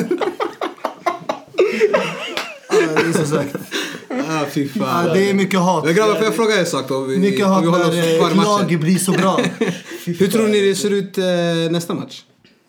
[2.70, 3.56] Ja, det är som sagt.
[4.42, 5.06] Ah, fy fan.
[5.06, 5.84] Ja, det är mycket hat.
[5.84, 7.00] Men grabbar, får jag fråga en sak då?
[7.00, 8.68] Vi, Mycket om hat vi när eh, matchen.
[8.70, 9.40] lag blir så bra.
[10.06, 11.24] Hur tror ni det ser ut eh,
[11.70, 12.22] nästa match?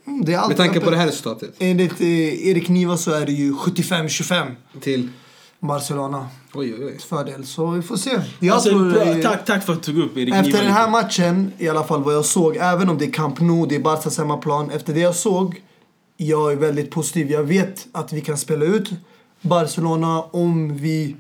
[0.08, 1.56] Mm, Det är Med tanke på det här resultatet.
[1.60, 5.10] Enligt eh, Erik Niva så är det ju 75-25 Till...
[5.60, 7.00] Barcelona Oj, oj, oj.
[7.10, 7.46] fördel.
[7.46, 8.10] Så vi får se.
[8.40, 10.58] Jag Alltså, tror, bra, eh, tack, tack för att du tog upp Erik Efter Niva
[10.58, 10.92] den här lite.
[10.92, 13.80] matchen, i alla fall vad jag såg, även om det är Camp Nou, det är
[13.80, 14.72] Barcas hemmaplan.
[14.72, 15.62] Efter det jag såg,
[16.18, 17.32] jag är väldigt positiv.
[17.32, 18.90] Jag vet att vi kan spela ut
[19.42, 21.16] Barcelona om vi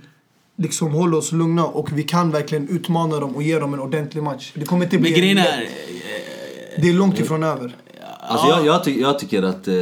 [0.56, 4.24] liksom håller oss lugna och vi kan verkligen utmana dem och ge dem en ordentlig
[4.24, 4.52] match.
[4.56, 5.12] Det kommer inte bli...
[5.12, 5.70] Men grejen en- är...
[6.82, 7.76] Det är långt ifrån över.
[8.28, 9.74] Alltså jag, jag, ty jag tycker att eh,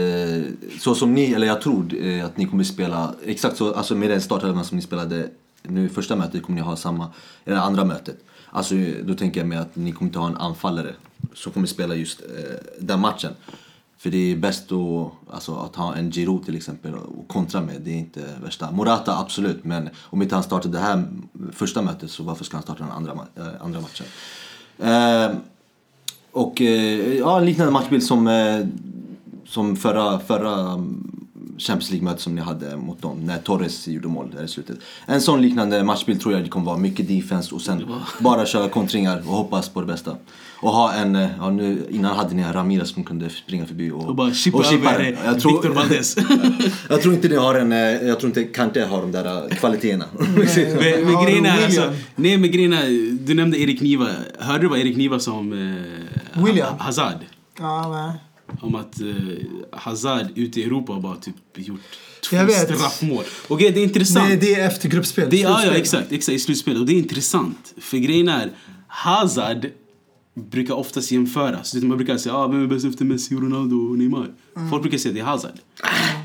[0.80, 4.10] så som ni, eller jag tror eh, att ni kommer spela exakt så, alltså med
[4.10, 5.28] den startelvan som ni spelade
[5.64, 7.08] nu första mötet kommer ni ha samma,
[7.46, 8.16] eller andra mötet.
[8.50, 10.94] Alltså då tänker jag mig att ni kommer inte ha en anfallare
[11.34, 12.28] som kommer spela just eh,
[12.80, 13.32] den matchen.
[14.02, 17.82] För det är bäst att, alltså, att ha en Giro till exempel och kontra med,
[17.82, 18.72] det är inte värsta.
[18.72, 21.04] Morata absolut, men om inte han startade det här
[21.52, 24.06] första mötet så varför ska han starta den andra, äh, andra matchen?
[24.80, 25.38] Eh,
[26.32, 28.66] och eh, ja, en liknande matchbild som, eh,
[29.46, 30.86] som förra, förra
[31.58, 34.78] Champions League-mötet som ni hade mot dem när Torres gjorde mål där i slutet.
[35.06, 36.78] En sån liknande matchbild tror jag det kommer vara.
[36.78, 37.86] Mycket defense och sen
[38.20, 40.16] bara köra kontringar och hoppas på det bästa.
[40.62, 44.06] Och ha en, eh, ja, nu, innan hade ni Ramirez som kunde springa förbi och,
[44.10, 46.16] Och bara chippa chippa över eh, Jag tror- Victor Valdez.
[46.90, 50.06] Jag tror inte ni har en, eh, jag tror inte Kante har de där kvaliteterna.
[50.18, 54.08] men grejen du är alltså, nej men grejen är, du nämnde Erik Niva.
[54.40, 55.54] Hörde du vad Erik Niva sa om
[56.34, 56.68] eh, William?
[56.78, 57.18] Ha- Hazard?
[57.60, 58.20] Ja, nej.
[58.62, 59.08] Om att eh,
[59.72, 61.80] Hazard ute i Europa bara typ gjort
[62.30, 62.78] två Jag vet.
[62.78, 63.24] straffmål.
[63.48, 64.28] Och grejen, det är intressant.
[64.30, 65.30] Nej, det är efter gruppspel.
[65.30, 66.36] Det, ja, ja, exakt, exakt.
[66.36, 66.78] I slutspel.
[66.80, 67.74] Och det är intressant.
[67.78, 68.52] För grejen är,
[68.88, 69.68] Hazard
[70.34, 71.74] brukar oftast jämföras.
[71.74, 74.28] Man brukar säga ah, vem är bäst efter Messi, Ronaldo och Neymar.
[74.56, 74.70] Mm.
[74.70, 75.52] Folk brukar säga det är Hazard.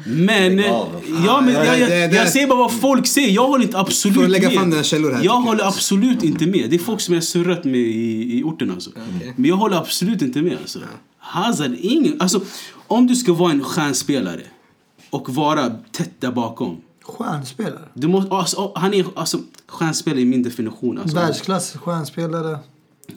[0.06, 0.88] Men, Lägg av.
[1.26, 3.28] ja, men jag, jag, det- jag säger bara vad folk säger.
[3.30, 4.56] Jag håller inte absolut att lägga med.
[4.58, 5.40] fram dina källor här, Jag jag.
[5.40, 6.70] håller absolut inte med.
[6.70, 8.90] Det är folk som jag har surrat med i, i orten alltså.
[9.16, 9.32] Okej.
[9.36, 10.78] Men jag håller absolut inte med alltså.
[11.18, 12.20] Hazard, är ingen...
[12.20, 12.40] Alltså,
[12.86, 14.40] om du ska vara en stjärnspelare
[15.10, 16.76] och vara tätt där bakom.
[17.02, 17.88] Stjärnspelare.
[17.94, 19.38] Du måste, alltså, han är alltså,
[19.68, 20.98] stjärnspelare i min definition.
[20.98, 21.16] Alltså.
[21.16, 22.58] Världsklass, stjärnspelare.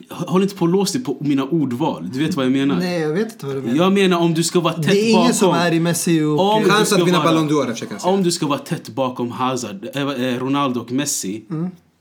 [0.08, 2.10] Håll inte på att låsa dig på mina ordval.
[2.12, 2.76] Du vet vad jag menar?
[2.76, 3.76] Nej, jag vet inte vad du menar.
[3.76, 5.34] Jag menar om du ska vara tätt det är ingen bakom.
[5.34, 6.40] som är i Messi och...
[6.40, 8.06] Om du ska vara- Ballon d'Or.
[8.06, 11.42] Om du ska vara tätt bakom Hazard, eh, eh, Ronaldo och Messi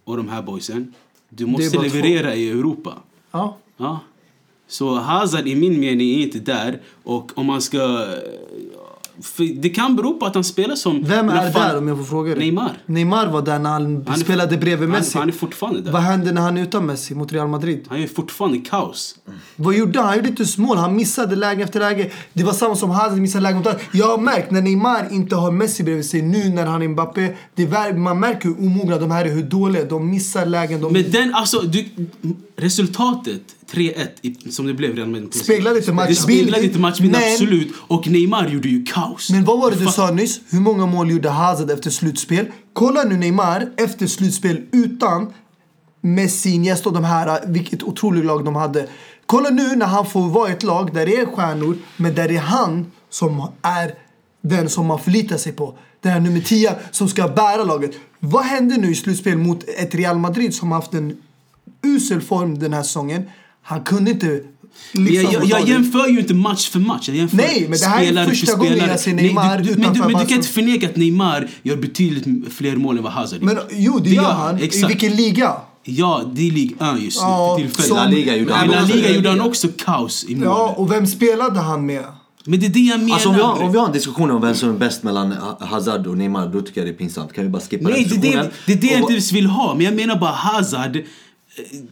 [0.04, 0.94] och de här boysen.
[1.30, 2.94] Du måste leverera i Europa.
[3.32, 3.58] Ja.
[3.78, 4.00] Ja.
[4.68, 6.82] Så Hazard i min mening är inte där.
[7.04, 8.06] Och om man ska...
[9.22, 11.04] För det kan bero på att han spelar som...
[11.04, 12.40] Vem är där om jag får fråga dig?
[12.40, 12.78] Neymar.
[12.86, 15.18] Neymar var där när han, Han spelade bredvid Han, Messi.
[15.18, 15.92] han är fortfarande där.
[15.92, 17.86] Vad hände när han är utan Messi mot Real Madrid?
[17.90, 19.16] Han är fortfarande kaos.
[19.56, 20.08] Vad gjorde han?
[20.08, 20.78] Han gjorde inte mål.
[20.78, 22.12] Han missade läge efter läge.
[22.34, 23.80] Det var samma som Hazard missade läge mot alla.
[23.92, 27.36] Jag har märkt när Neymar inte har Messi bredvid sig nu när han är Mbappé.
[27.56, 29.86] Det är, man märker hur omogna de här är, hur dåliga.
[29.86, 30.82] De missar lägen.
[30.82, 30.94] De...
[30.94, 31.86] Men den, alltså, du,
[32.56, 36.24] resultatet 3-1 i- som det blev redan med Speglar inte Det matchbilden.
[36.24, 37.74] speglar inte matchbilden, absolut.
[37.88, 39.30] Och Neymar gjorde ju kaos.
[39.30, 40.40] Men vad var det du sa nyss?
[40.50, 42.46] Hur många mål gjorde Hazard efter slutspel?
[42.74, 45.34] Kolla nu Neymar efter slutspel utan
[46.02, 47.40] Messi, Iniesta och de här.
[47.48, 48.88] Vilket otroligt lag de hade.
[49.26, 52.36] Kolla nu när han får vara ett lag där det är stjärnor, men där det
[52.36, 53.94] är han som är
[54.42, 55.78] den som man förlitar sig på.
[56.02, 57.92] Den här nummer 10 som ska bära laget.
[58.20, 61.18] Vad hände nu i slutspel mot ett Real Madrid som haft en
[61.84, 63.24] usel form den här säsongen?
[63.70, 64.26] Han kunde inte
[64.92, 65.68] jag, liksom jag, jag laget.
[65.68, 67.08] jämför ju inte match för match.
[67.08, 69.58] Jag jämför Nej, men det här är spelare för första gången jag ser Nej, Neymar
[69.58, 72.76] du, du, men, utanför du, men du kan inte förneka att Neymar gör betydligt fler
[72.76, 73.66] mål än vad Hazard Men gör.
[73.72, 74.60] jo, det, gör han.
[74.60, 74.90] I Exakt.
[74.92, 75.54] vilken liga?
[75.84, 77.88] Ja, det är Ligue 1 just nu Ja, för tillfället.
[77.88, 78.96] som- La Liga gjorde Men han La.
[78.96, 80.46] Liga gjorde han också kaos i målet.
[80.50, 82.04] Ja, och vem spelade han med?
[82.46, 83.14] Men det är det jag menar.
[83.14, 85.36] Alltså om vi, har, om vi har en diskussion om vem som är bäst mellan
[85.60, 87.34] Hazard och Neymar, då tycker jag det är pinsamt.
[87.34, 88.52] Kan vi bara skippa Nej, det den är diskussionen?
[88.66, 89.76] det, det, är det jag inte vill ha.
[89.76, 90.98] Men jag menar bara Hazard.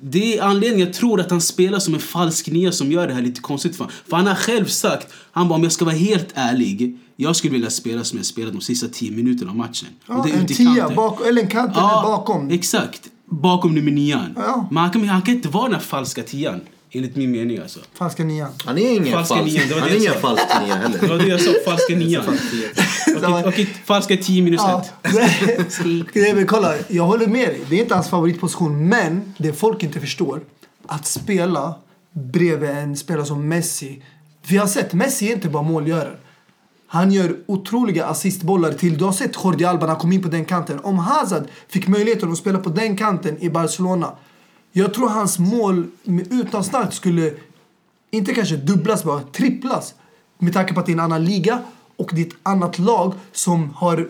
[0.01, 3.13] Det är anledningen jag tror att han spelar som en falsk nia som gör det
[3.13, 3.95] här lite konstigt för honom.
[4.09, 6.97] För han har själv sagt, han bara om jag ska vara helt ärlig.
[7.15, 9.89] Jag skulle vilja spela som jag spelat de sista 10 minuterna av matchen.
[10.07, 12.49] Ja, Och det är en tia, bak, eller en kant eller bakom.
[12.49, 13.01] Exakt.
[13.25, 14.33] Bakom nummer nian.
[14.35, 14.67] Ja.
[14.71, 16.61] Men han kan, han kan inte vara den här falska tian.
[16.91, 17.79] Enligt min mening alltså.
[17.93, 18.51] Falska nian.
[18.65, 20.75] Han är ingen Falska falsk, nian, det var han det är jag ingen falsk nia
[20.75, 21.07] Det heller.
[21.07, 22.23] var det jag sa, falska nian.
[23.17, 24.61] Okej, okej, falska 10 minus.
[24.61, 24.93] 1.
[26.13, 27.61] Nej, men kolla, jag håller med dig.
[27.69, 28.89] Det är inte hans favoritposition.
[28.89, 30.41] Men det folk inte förstår,
[30.87, 31.75] att spela
[32.11, 34.03] bredvid en spelare som Messi.
[34.47, 36.17] Vi har sett, Messi är inte bara målgörare.
[36.87, 38.97] Han gör otroliga assistbollar till.
[38.97, 40.79] Du har sett Jordi Alba när han kom in på den kanten.
[40.79, 44.11] Om Hazard fick möjligheten att spela på den kanten i Barcelona.
[44.77, 45.87] Jag tror hans mål
[46.31, 47.33] utan start skulle
[48.11, 49.93] inte kanske dubblas bara, tripplas.
[50.39, 51.59] Med tanke på att det är en annan liga
[51.95, 54.09] och det är ett annat lag som har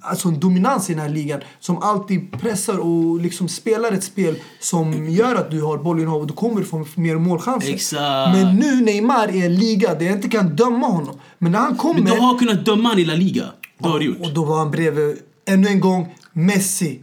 [0.00, 1.40] alltså en dominans i den här ligan.
[1.60, 6.26] Som alltid pressar och liksom spelar ett spel som gör att du har bollinnehav och
[6.26, 7.74] du kommer få mer målchanser.
[7.74, 8.36] Exakt.
[8.36, 11.20] Men nu Neymar i en liga där jag inte kan döma honom.
[11.38, 12.02] Men när han kommer...
[12.02, 13.44] Men du har kunnat döma han i La Liga.
[13.78, 14.20] Det har du gjort.
[14.20, 17.00] Och då var han bredvid, ännu en gång, Messi.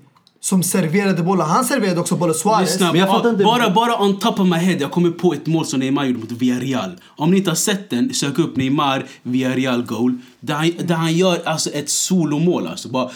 [0.50, 1.46] Som serverade bollen.
[1.48, 2.36] Han serverade också bollen.
[2.36, 2.72] Suarez.
[2.72, 5.34] Lyssna, jag fattar bara, inte- bara, bara on top of my head, jag kommer på
[5.34, 6.92] ett mål som Neymar gjorde mot Villarreal.
[7.06, 10.18] Om ni inte har sett den, sök upp Neymar Villarreal goal.
[10.40, 12.68] Där han, där han gör alltså ett solomål.
[12.68, 12.90] Alltså.
[12.90, 13.10] Bara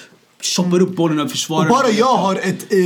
[0.56, 1.62] choppar upp bollen och försvarar.
[1.70, 2.80] Och bara jag har ett, eh,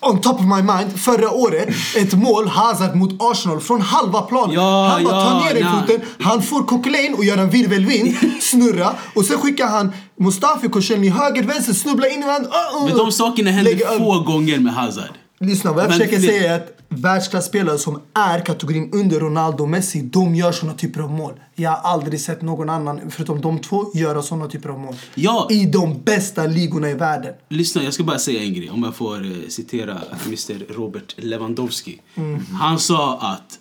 [0.00, 4.54] on top of my mind, förra året, ett mål, Hazard mot Arsenal från halva planen.
[4.54, 5.80] Ja, han bara ja, tar ner den nej.
[5.80, 11.08] foten, han får kokain och gör en virvelvind, snurra och sen skickar han Mustafi Koscielny
[11.08, 12.50] höger, vänster, snubblar in i varandra.
[12.50, 15.10] Uh, uh, Men de sakerna händer få gånger med Hazard.
[15.40, 19.68] Lyssna, vad jag Men försöker säga är att världsklasspelare som är kategorin under Ronaldo och
[19.68, 21.32] Messi, de gör såna typer av mål.
[21.54, 24.94] Jag har aldrig sett någon annan, förutom de två, göra såna typer av mål.
[25.14, 25.48] Ja.
[25.50, 27.34] I de bästa ligorna i världen.
[27.48, 28.70] Lyssna, jag ska bara säga en grej.
[28.70, 32.00] Om jag får eh, citera Mr Robert Lewandowski.
[32.60, 33.58] Han sa att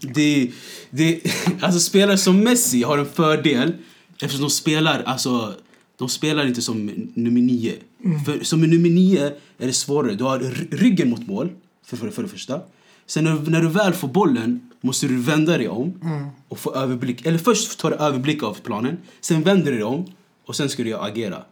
[0.14, 0.50] det,
[0.90, 1.20] det,
[1.60, 3.72] alltså spelare som Messi har en fördel
[4.22, 5.54] eftersom de spelar, alltså,
[5.98, 7.74] de spelar inte som nummer nio.
[8.26, 9.26] För, som nummer nio
[9.58, 10.14] är det svårare.
[10.14, 11.50] Du har ry- ryggen mot mål,
[11.84, 12.60] för, för, för det första.
[13.06, 15.94] Sen när, när du väl får bollen måste du vända dig om
[16.48, 17.26] och få överblick.
[17.26, 20.06] Eller först tar du överblick av planen, sen vänder du dig om
[20.46, 21.42] och sen ska du agera.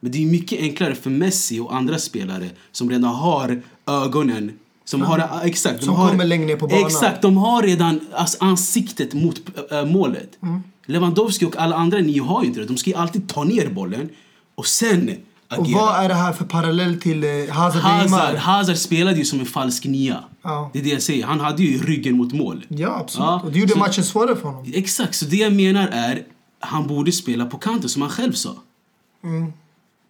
[0.00, 4.52] Men det är mycket enklare för Messi och andra spelare som redan har ögonen
[4.84, 6.86] som har, exakt, de Som har, kommer längre ner på banan.
[6.86, 10.38] Exakt, de har redan alltså, ansiktet mot äh, målet.
[10.42, 10.62] Mm.
[10.86, 12.66] Lewandowski och alla andra nio har ju inte det.
[12.66, 14.08] De ska alltid ta ner bollen
[14.54, 15.16] och sen
[15.54, 15.80] agera.
[15.80, 18.34] Och vad är det här för parallell till eh, Hazard Hazard, Neymar?
[18.36, 20.24] Hazard spelade ju som en falsk nia.
[20.42, 20.70] Ja.
[20.72, 21.26] Det är det jag säger.
[21.26, 22.64] Han hade ju ryggen mot mål.
[22.68, 23.24] Ja, absolut.
[23.26, 24.72] Ja, och det gjorde så- matchen svårare för honom.
[24.74, 26.22] Exakt, så det jag menar är
[26.60, 28.54] han borde spela på kanten som han själv sa.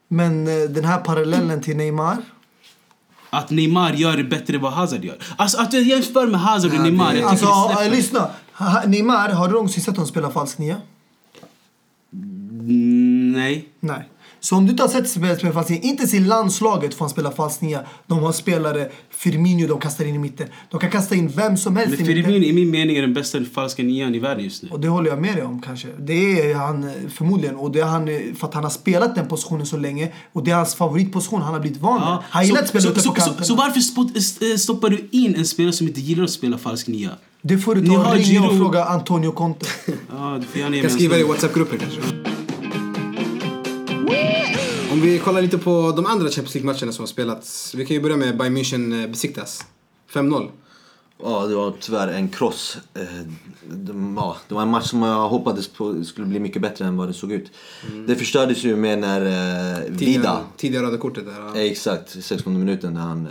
[0.09, 2.17] Men eh, den här parallellen till Neymar.
[3.31, 5.19] Att Neymar gör det bättre än vad Hazard gör.
[5.37, 7.97] Alltså att du jämför med Hazard och Neymar, jag tycker Alltså, det ja, släpper.
[7.97, 8.31] lyssna.
[8.53, 10.77] Ha- Neymar, har du någonsin sett honom spela falsk nia?
[12.13, 13.69] Mm, Nej.
[13.81, 14.09] Nej.
[14.45, 17.05] Så om du inte har sett spela spela falsk nia, inte ens i landslaget får
[17.05, 17.81] han spela falsk nia.
[18.07, 20.49] De har spelare, Firmino de kastar in i mitten.
[20.71, 22.25] De kan kasta in vem som helst Men i mitten.
[22.25, 24.69] Firmino i min mening är den bästa falska nian i världen just nu.
[24.71, 25.89] Och det håller jag med dig om kanske.
[25.99, 27.57] Det är han eh, förmodligen.
[27.57, 30.13] Och det är han eh, för att han har spelat den positionen så länge.
[30.33, 31.43] Och det är hans favoritposition.
[31.43, 32.09] Han har blivit van med.
[32.09, 32.25] Ja.
[32.31, 33.45] Han gillar att spela så, ute på så, kanten.
[33.45, 33.81] så varför
[34.51, 37.11] eh, stoppar du in en spelare som inte gillar att spela falsk nia?
[37.43, 39.67] det får du ta och ringa och fråga Antonio Conte.
[40.11, 41.31] Ja, du får gärna ge kan mig en skriva det i sån.
[41.31, 42.01] WhatsApp-gruppen kanske.
[44.95, 47.75] Om vi kollar lite på de andra Champions League-matcherna som har spelats.
[47.75, 49.65] Vi kan ju börja med Bayern München eh, Besiktas.
[50.13, 50.49] 5-0.
[51.23, 52.79] Ja, det var tyvärr en kross.
[52.95, 53.03] Eh,
[53.71, 56.97] de- Ja, det var en match som jag hoppades på skulle bli mycket bättre än
[56.97, 57.51] vad det såg ut.
[58.07, 61.33] Det förstördes ju med när eh, Vida, Tidiga, tidiga röda kortet där.
[61.55, 61.61] ja.
[61.61, 63.29] exakt, 16 minuten när han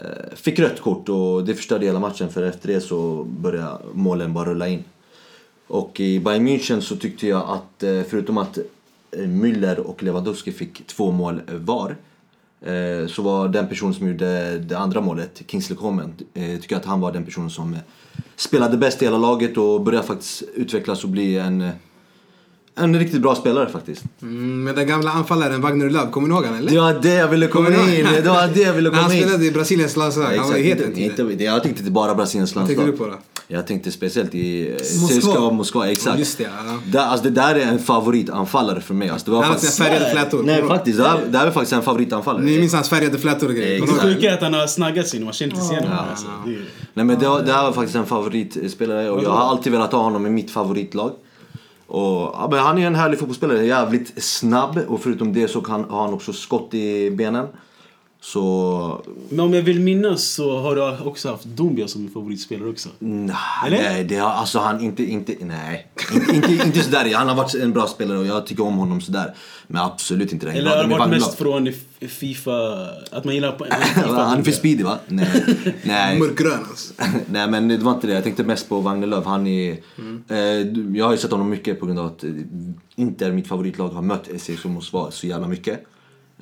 [0.00, 4.32] eh, fick rött kort och det förstörde hela matchen för efter det så började målen
[4.32, 4.84] bara rulla in.
[5.66, 8.58] Och i Bayern München så tyckte jag att förutom att
[9.16, 11.96] Müller och Lewandowski fick två mål eh, var
[12.66, 16.84] eh, så var den person som gjorde det andra målet, Kingsley Coman, eh, tycker att
[16.84, 17.80] han var den personen som eh,
[18.36, 21.70] spelade bäst i hela laget och började faktiskt utvecklas och bli en, eh,
[22.74, 24.04] en riktigt bra spelare faktiskt.
[24.22, 26.70] Mm, med den gamla anfallaren Wagner Love, kommer ni ihåg han eller?
[26.70, 29.14] Det var det jag ville komma Kommer in det var det jag ville han komma
[29.14, 29.22] in.
[29.22, 31.40] spelade i Brasiliens landslag, han var het en tid.
[31.40, 33.08] Jag tänkte inte bara Brasiliens Vad tänkte landslag.
[33.08, 33.31] du på då?
[33.48, 35.20] Jag tänkte speciellt i eh, Moskva.
[35.20, 36.18] CSKA Moskva, exakt.
[36.18, 36.78] Just det, ja.
[36.86, 39.08] Där, alltså, det där är en favoritanfallare för mig.
[39.08, 39.78] Alltså, det var faktiskt...
[39.78, 40.42] färgade flätor.
[40.42, 42.44] Nej faktiskt, det här, det här är faktiskt en favoritanfallare.
[42.44, 43.80] Ni minns hans färgade flätor och grejer.
[43.80, 46.04] Det sjuka är att han har snaggat sig nu, man känner inte igen honom.
[46.10, 46.26] Alltså.
[46.46, 46.58] Det
[46.94, 50.02] Nej men det, det här var faktiskt en favoritspelare och jag har alltid velat ha
[50.02, 51.12] honom i mitt favoritlag.
[51.86, 55.84] Och, ja, men han är en härlig fotbollsspelare, jävligt snabb och förutom det så kan,
[55.84, 57.46] har han också skott i benen.
[58.24, 59.04] Så...
[59.28, 62.88] Men om jag vill minnas så har du också haft Dumbia som favoritspelare också.
[62.98, 63.78] Nej, Eller?
[63.82, 65.86] nej det har, alltså han inte, inte, nej.
[66.14, 69.00] Inte, inte, inte sådär, han har varit en bra spelare och jag tycker om honom
[69.00, 69.34] sådär.
[69.66, 72.52] Men absolut inte den Eller har det varit mest från F- Fifa,
[73.10, 73.58] att man gillar.
[73.94, 74.24] FIFA?
[74.24, 74.98] Han är för speedy va?
[75.08, 75.44] Nej.
[75.82, 76.18] nej.
[76.18, 76.94] Mörkgrön alltså.
[77.30, 79.28] Nej men det var inte det, jag tänkte mest på Wagner Love.
[79.28, 79.72] Han är,
[80.28, 80.36] eh,
[80.96, 82.30] jag har ju sett honom mycket på grund av att eh,
[82.96, 85.84] Inter, mitt favoritlag, har mött SC Moskva så jävla mycket.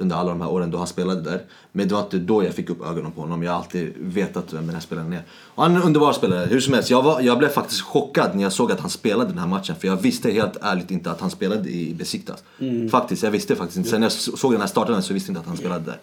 [0.00, 1.42] Under alla de här åren då han spelade där.
[1.72, 3.42] Men det var inte då jag fick upp ögonen på honom.
[3.42, 5.22] Jag har alltid vetat vem den här spelaren är.
[5.54, 6.46] Och han är en underbar spelare.
[6.46, 9.30] Hur som helst, jag, var, jag blev faktiskt chockad när jag såg att han spelade
[9.30, 9.76] den här matchen.
[9.80, 12.44] För jag visste helt ärligt inte att han spelade i Besiktas.
[12.90, 13.90] Faktiskt, jag visste faktiskt inte.
[13.90, 15.98] Sen jag såg den här starten så visste jag inte att han spelade där.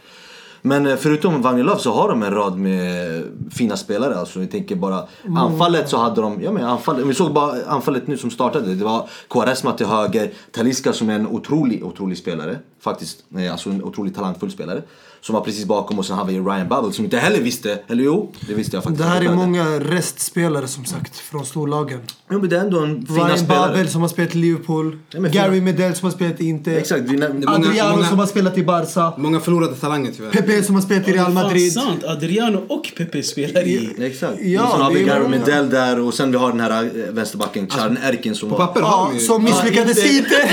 [0.62, 4.15] Men eh, förutom Vagnilov så har de en rad med fina spelare.
[4.15, 5.04] Alltså, vi tänker bara
[5.38, 8.76] anfallet så hade de, ja men anfallet, vi såg bara anfallet nu som startade.
[8.76, 12.60] Det var Quaresma till höger, Taliska som är en otrolig, otrolig spelare.
[12.80, 14.82] Faktiskt, alltså en otroligt talangfull spelare.
[15.27, 18.03] Som var precis bakom och sen har vi Ryan Babel som inte heller visste, eller
[18.03, 19.03] jo, det visste jag faktiskt.
[19.03, 21.99] Det här är många restspelare som sagt från storlagen.
[22.31, 23.67] Jo men det är ändå en fina Ryan spelare.
[23.67, 24.97] Babel som har spelat i Liverpool.
[25.09, 26.77] Ja, men Gary fina- Medel som har spelat i Inter.
[26.77, 29.13] Exakt, Många- Adriano många- som har spelat i Barca.
[29.17, 30.29] Många förlorade talanger tyvärr.
[30.31, 31.73] Pepe som har spelat i Real Madrid.
[31.73, 33.95] Fan sant, Adriano och Pepe spelar i...
[33.99, 34.33] Exakt.
[34.41, 35.37] Ja, och sen har vi det är Gary många.
[35.37, 38.65] Medel där och sen vi har den här eh, vänsterbacken Charn Erkin som På var...
[38.67, 40.47] papper har Ja, som misslyckades Ja, inte- inte.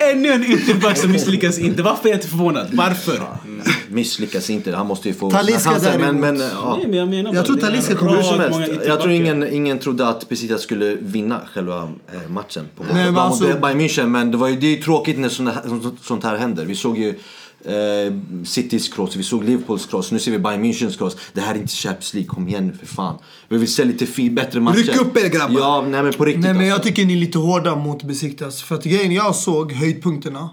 [0.12, 1.82] Ännu en ytterback som misslyckas inte.
[1.82, 2.66] Varför är jag inte förvånad?
[2.72, 3.20] Varför?
[3.96, 6.40] Misslyckas inte, han måste ju få Talisca sina chanser, Men, däremot.
[6.40, 6.76] men ja.
[6.76, 9.78] Nej, men jag menar Jag tror en kommer Hur som helst, jag tror ingen, ingen
[9.78, 11.82] trodde att Besiktas skulle vinna själva
[12.12, 14.06] eh, matchen på Nej, men mot alltså- Bayern München.
[14.06, 15.62] Men det, var ju, det är ju tråkigt när sånt här,
[16.02, 16.64] sånt- här händer.
[16.64, 17.08] Vi såg ju
[17.64, 18.12] eh,
[18.44, 21.16] Citys cross, vi såg Liverpools cross, nu ser vi Bayern Münchens cross.
[21.32, 23.18] Det här är inte Champions League, kom igen nu för fan.
[23.48, 24.76] Vi vill se lite fi- bättre matcher.
[24.76, 25.60] Ryck upp er, grabbar.
[25.60, 26.88] Ja, nej men på riktigt Nej men jag alltså.
[26.88, 28.62] tycker ni är lite hårda mot Besiktas.
[28.62, 30.50] För att grejen, jag såg höjdpunkterna.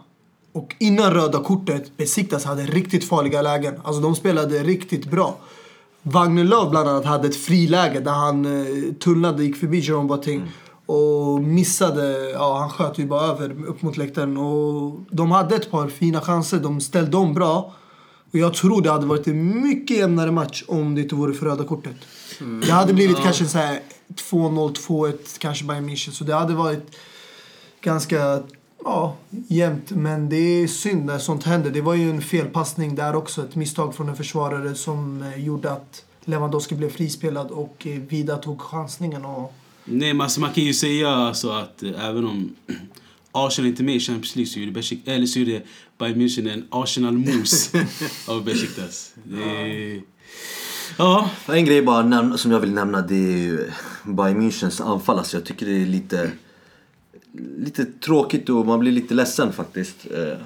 [0.54, 3.74] Och innan röda kortet, Besiktas hade riktigt farliga lägen.
[3.84, 5.38] Alltså de spelade riktigt bra.
[6.02, 10.52] Wagner Love bland annat hade ett friläge där han eh, tunnlade, gick förbi Jerome Boateng.
[10.86, 14.38] Och missade, ja han sköt ju bara över upp mot läktaren.
[14.38, 17.74] Och de hade ett par fina chanser, de ställde om bra.
[18.32, 21.46] Och jag tror det hade varit en mycket jämnare match om det inte vore för
[21.46, 21.96] röda kortet.
[22.66, 23.80] Det hade blivit kanske så här
[24.32, 26.12] 2-0, 2-1, kanske Bayern München.
[26.12, 26.96] Så det hade varit
[27.82, 28.44] ganska
[28.84, 29.16] ja,
[29.48, 29.92] jämnt.
[29.92, 31.72] Men det är synd när sånt händer.
[31.72, 33.42] Det var ju en felpassning där också.
[33.44, 38.38] Ett misstag från en försvarare som eh, gjorde att Lewandowski blev frispelad och eh, Vida
[38.38, 39.26] tog chansningen.
[39.26, 39.54] Och...
[39.86, 42.56] Nej, men alltså, man kan ju säga alltså att eh, även om
[43.32, 45.66] Arsenal inte är med i Champions League så är det, Beşik- eller så det
[45.98, 47.72] Bayern München en Arsenal-mos
[48.28, 49.14] av Besiktas.
[49.24, 50.02] Det.
[50.98, 53.72] Ja, En grej bara som jag vill nämna det är ju
[54.04, 55.18] Bayern Münchens anfall.
[55.18, 56.32] Alltså jag tycker det är lite,
[57.58, 60.08] lite tråkigt och man blir lite ledsen faktiskt.
[60.12, 60.38] Eh,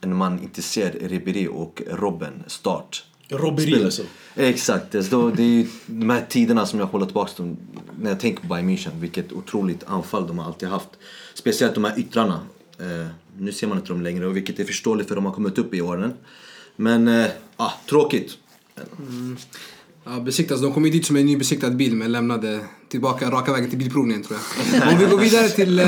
[0.00, 3.04] när man inte ser Ribéry och Robben start.
[3.28, 4.02] robberi alltså.
[4.34, 7.56] Exakt, det är, det är ju de här tiderna som jag håller tillbaka dem,
[8.00, 9.00] när jag tänker på Bayern München.
[9.00, 10.88] Vilket otroligt anfall de har alltid haft.
[11.34, 12.40] Speciellt de här yttrarna.
[12.78, 13.06] Eh,
[13.38, 15.74] nu ser man inte dem längre, och vilket är förståeligt för de har kommit upp
[15.74, 16.12] i åren.
[16.76, 18.38] Men, eh, ah, tråkigt.
[20.04, 20.60] Ja, besiktas.
[20.60, 22.60] De kom ju dit som en nybesiktad bil men lämnade
[22.92, 24.38] tillbaka raka vägen till bilprovningen tror
[24.72, 24.92] jag.
[24.92, 25.86] Om vi går vidare till eh,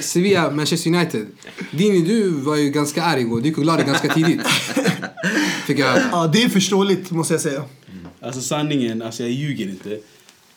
[0.00, 1.26] Sevilla, Manchester United.
[1.70, 3.40] Dini, du var ju ganska arg igår.
[3.40, 4.46] Du gick och la dig ganska tidigt.
[5.66, 6.02] Fick jag höra.
[6.12, 7.64] Ja, det är förståeligt måste jag säga.
[8.20, 10.00] Alltså sanningen, alltså jag ljuger inte.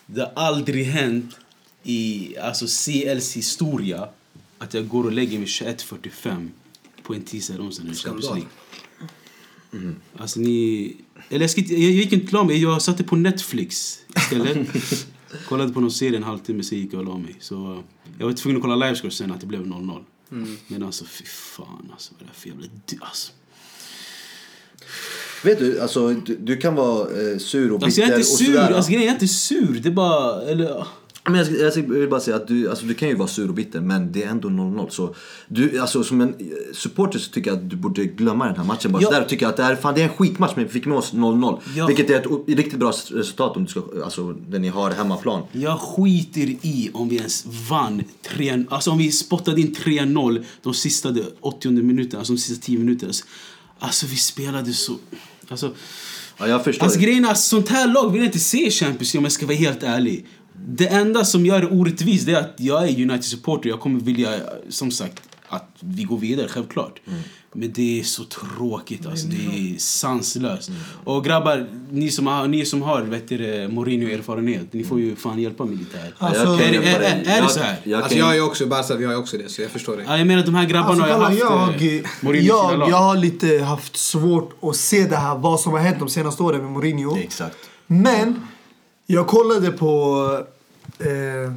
[0.06, 1.36] Det har aldrig hänt
[1.82, 4.08] i alltså CLs historia
[4.58, 6.48] att jag går och lägger mig 21.45
[7.02, 8.46] på en tisdag eller onsdag när det är Champions Skandal.
[9.72, 9.94] League.
[10.16, 10.96] Alltså ni...
[11.28, 14.68] Eller jag, ska, jag gick inte och la mig, jag satte på Netflix istället.
[15.48, 17.36] Kollade på någon serie en halvtimme, sen gick jag och la mig.
[17.40, 17.82] Så
[18.18, 20.04] jag var tvungen att kolla livescore sen att det blev 0-0.
[20.68, 22.66] Men alltså fy fan alltså, vad är det för jävla...
[23.00, 23.32] Alltså.
[25.44, 28.30] Vet du, alltså du, du kan vara eh, sur och bitter Alltså jag är inte
[28.32, 28.70] och sur, sådär.
[28.70, 30.42] alltså grejen är inte sur, det är bara...
[30.42, 30.86] Eller,
[31.30, 33.54] Men jag, jag, vill bara säga att du, alltså, du kan ju vara sur och
[33.54, 34.88] bitter men det är ändå 0-0.
[34.88, 35.14] Så
[35.48, 38.64] du, alltså, som en eh, supporter så tycker jag att du borde glömma den här
[38.64, 38.92] matchen.
[38.92, 39.08] Bara Ja.
[39.08, 40.98] sådär tycker jag att det är, fan, det är en skitmatch men vi fick med
[40.98, 41.60] oss 0-0.
[41.76, 41.86] Ja.
[41.86, 42.26] Vilket är ett
[42.58, 45.42] riktigt bra resultat om du ska, alltså, när ni har hemmaplan.
[45.52, 50.74] Jag skiter i om vi ens vann 3 Alltså om vi spottade in 3-0 de
[50.74, 53.12] sista de 80 minuterna, alltså de sista 10 minuterna.
[53.78, 54.96] Alltså vi spelade så...
[55.48, 55.74] Alltså,
[56.38, 56.84] Ja, jag förstår.
[56.84, 59.32] alltså grejen är, sånt här lag vill jag inte se i Champions League om jag
[59.32, 60.26] ska vara helt ärlig.
[60.56, 63.68] Det enda som gör det orättvist är att jag är United-supporter.
[63.68, 64.30] Jag kommer vilja,
[64.68, 67.00] som sagt, att vi går vidare, självklart.
[67.56, 69.26] Men det är så tråkigt, alltså.
[69.26, 70.70] Det är sanslöst.
[71.04, 75.38] Och grabbar, ni som har, ni som har vet du, Mourinho-erfarenhet, ni får ju fan
[75.38, 76.14] hjälpa mig lite här.
[76.18, 76.76] Alltså, jag är dig.
[76.94, 77.76] är- är det Jag- så här?
[77.84, 80.02] Jag, Alltså jag är också Barca, vi har också det så jag förstår det.
[80.06, 81.26] Ja, jag menar de här grabbarna Alltså, har kolla,
[81.66, 85.72] haft jag, eh, jag, jag har lite haft svårt att se det här, vad som
[85.72, 87.18] har hänt de senaste åren med Mourinho.
[87.18, 87.56] Exakt.
[87.86, 88.46] Men
[89.06, 90.28] jag kollade på...
[90.98, 91.52] Eh,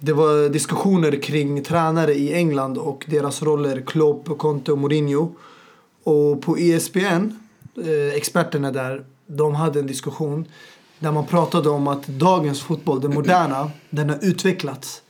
[0.00, 3.82] det var diskussioner kring tränare i England och deras roller.
[3.86, 5.32] Klopp, Conte och Mourinho.
[6.04, 7.32] Och på ESPN,
[7.76, 10.44] eh, experterna där, de hade en diskussion
[10.98, 15.02] där man pratade om att dagens fotboll, den moderna, den har utvecklats.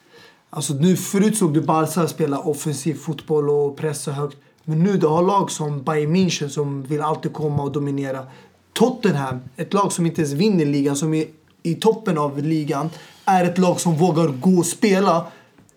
[0.50, 4.36] Alltså nu förut såg du Barca spela offensiv fotboll och pressa högt.
[4.64, 8.26] Men nu du har lag som Bayern München som vill alltid komma och dominera.
[8.72, 11.26] Tottenham, ett lag som inte ens vinner ligan, som är
[11.62, 12.90] i toppen av ligan,
[13.24, 15.26] är ett lag som vågar gå och spela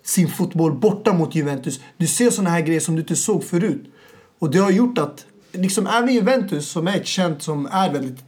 [0.04, 1.80] sin fotboll borta mot Juventus.
[1.98, 3.84] Du ser såna här grejer som du inte såg förut.
[4.40, 8.20] Och det har gjort att liksom även Juventus som är ett känt som är väldigt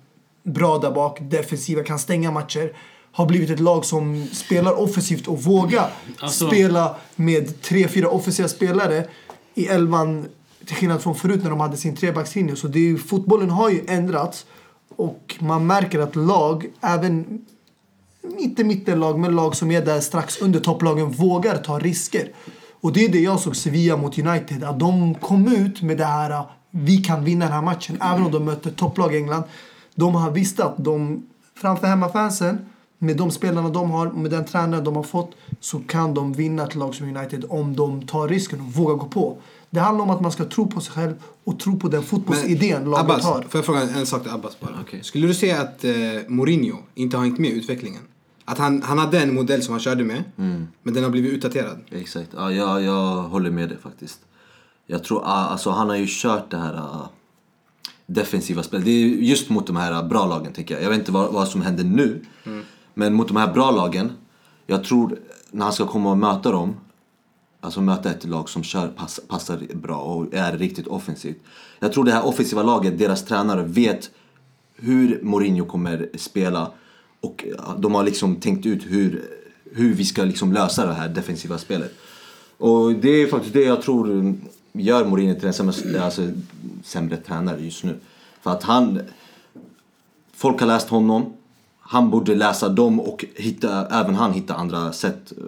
[0.43, 2.73] bra där bak, defensiva, kan stänga matcher.
[3.11, 5.89] Har blivit ett lag som spelar offensivt och vågar
[6.19, 9.07] Alltså- spela med tre, fyra offensiva spelare
[9.55, 10.25] i elvan
[10.65, 12.55] till skillnad från förut när de hade sin trebackslinje.
[12.55, 14.45] Så det är fotbollen har ju ändrats
[14.95, 17.45] och man märker att lag, även
[18.39, 22.29] inte mittenlag, men lag som är där strax under topplagen vågar ta risker.
[22.81, 24.63] Och det är det jag såg Sevilla mot United.
[24.63, 27.97] Att de kom ut med det här, vi kan vinna den här matchen.
[28.01, 29.43] Även om de mötte topplag i England.
[29.95, 31.23] De har visst att de,
[31.55, 32.65] framför hemmafansen,
[33.03, 36.63] med de spelarna de har, med den tränare de har fått, så kan de vinna
[36.63, 39.37] ett lag som United om de tar risken och vågar gå på.
[39.69, 42.83] Det handlar om att man ska tro på sig själv och tro på den fotbollsidén
[42.83, 43.41] laget Abbas, har.
[43.41, 44.71] får jag fråga en sak till Abbas bara?
[44.81, 45.03] Okej.
[45.03, 45.91] Skulle du säga att eh,
[46.27, 48.01] Mourinho inte har hängt med i utvecklingen?
[48.45, 50.23] Att han, han hade en modell som han körde med,
[50.83, 51.77] men den har blivit utdaterad?
[51.91, 54.19] Exakt, ja, jag, jag håller med dig faktiskt.
[54.87, 57.09] Jag tror, alltså han har ju kört det här ah,
[58.05, 58.85] defensiva spelet.
[58.85, 60.83] Det är just mot de här ah, bra lagen tycker jag.
[60.83, 62.25] Jag vet inte vad, vad som händer nu.
[62.93, 64.11] Men mot de här bra lagen,
[64.67, 65.19] jag tror
[65.51, 66.75] när han ska komma och möta dem,
[67.59, 71.37] alltså möta ett lag som kör, pass, passar bra och är riktigt offensivt.
[71.79, 74.11] Jag tror det här offensiva laget, deras tränare vet
[74.75, 76.71] hur Mourinho kommer spela
[77.21, 77.45] och
[77.77, 79.23] de har liksom tänkt ut hur,
[79.71, 81.93] hur vi ska liksom lösa det här defensiva spelet.
[82.57, 84.35] Och det är faktiskt det jag tror
[84.73, 86.31] gör Mourinho till en sämre, alltså,
[86.83, 87.99] sämre tränare just nu.
[88.41, 88.99] För att han,
[90.33, 91.33] folk har läst honom,
[91.93, 95.43] han borde läsa dem och hitta, även han hitta andra sätt eh,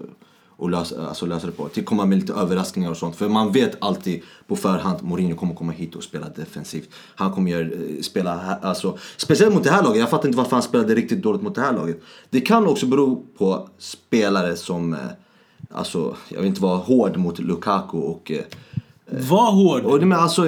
[0.65, 1.67] att lösa, alltså lösa det på.
[1.67, 3.15] Till komma med lite överraskningar och sånt.
[3.15, 6.89] För man vet alltid på förhand Mourinho kommer komma hit och spela defensivt.
[7.15, 9.99] Han kommer göra, eh, spela, här- alltså, speciellt mot det här laget.
[9.99, 12.01] Jag fattar inte varför han spelade riktigt dåligt mot det här laget.
[12.29, 14.99] Det kan också bero på spelare som, eh,
[15.71, 18.31] alltså, jag vill inte vara hård mot Lukaku och
[19.29, 19.83] Var hård.
[19.83, 20.41] och det, men alltså,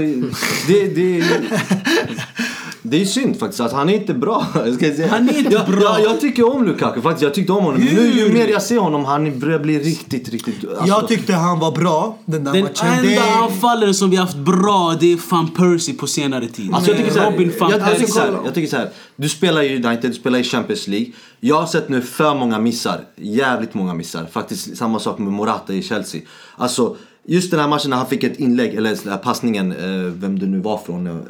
[0.68, 1.24] det, det,
[2.82, 4.46] det är synd faktiskt att han är inte bra.
[4.54, 5.08] Ska jag säga.
[5.08, 5.82] Han är inte jag, bra.
[5.82, 7.24] Jag, jag tycker om Lukaku faktiskt.
[7.24, 7.82] Jag tyckte om honom.
[7.82, 10.56] Nu ju mer jag ser honom, han börjar bli riktigt, riktigt...
[10.70, 12.88] Alltså, Jag tyckte han var bra den där Den matchen.
[12.88, 16.74] enda Det- anfallaren som vi haft bra, det är fan Percy på senare tid.
[16.74, 18.42] Alltså jag tycker så här, Robin van jag, jag, tycker så här, Persie.
[18.46, 18.90] jag tycker så här.
[19.16, 21.08] Du spelar i United, du spelar i Champions League.
[21.40, 23.02] Jag har sett nu för många missar.
[23.16, 24.26] Jävligt många missar.
[24.32, 26.22] Faktiskt samma sak med Morata i Chelsea.
[26.58, 30.40] Alltså, just den här matchen när han fick ett inlägg, eller den passningen, eh, vem
[30.40, 31.22] det nu var från.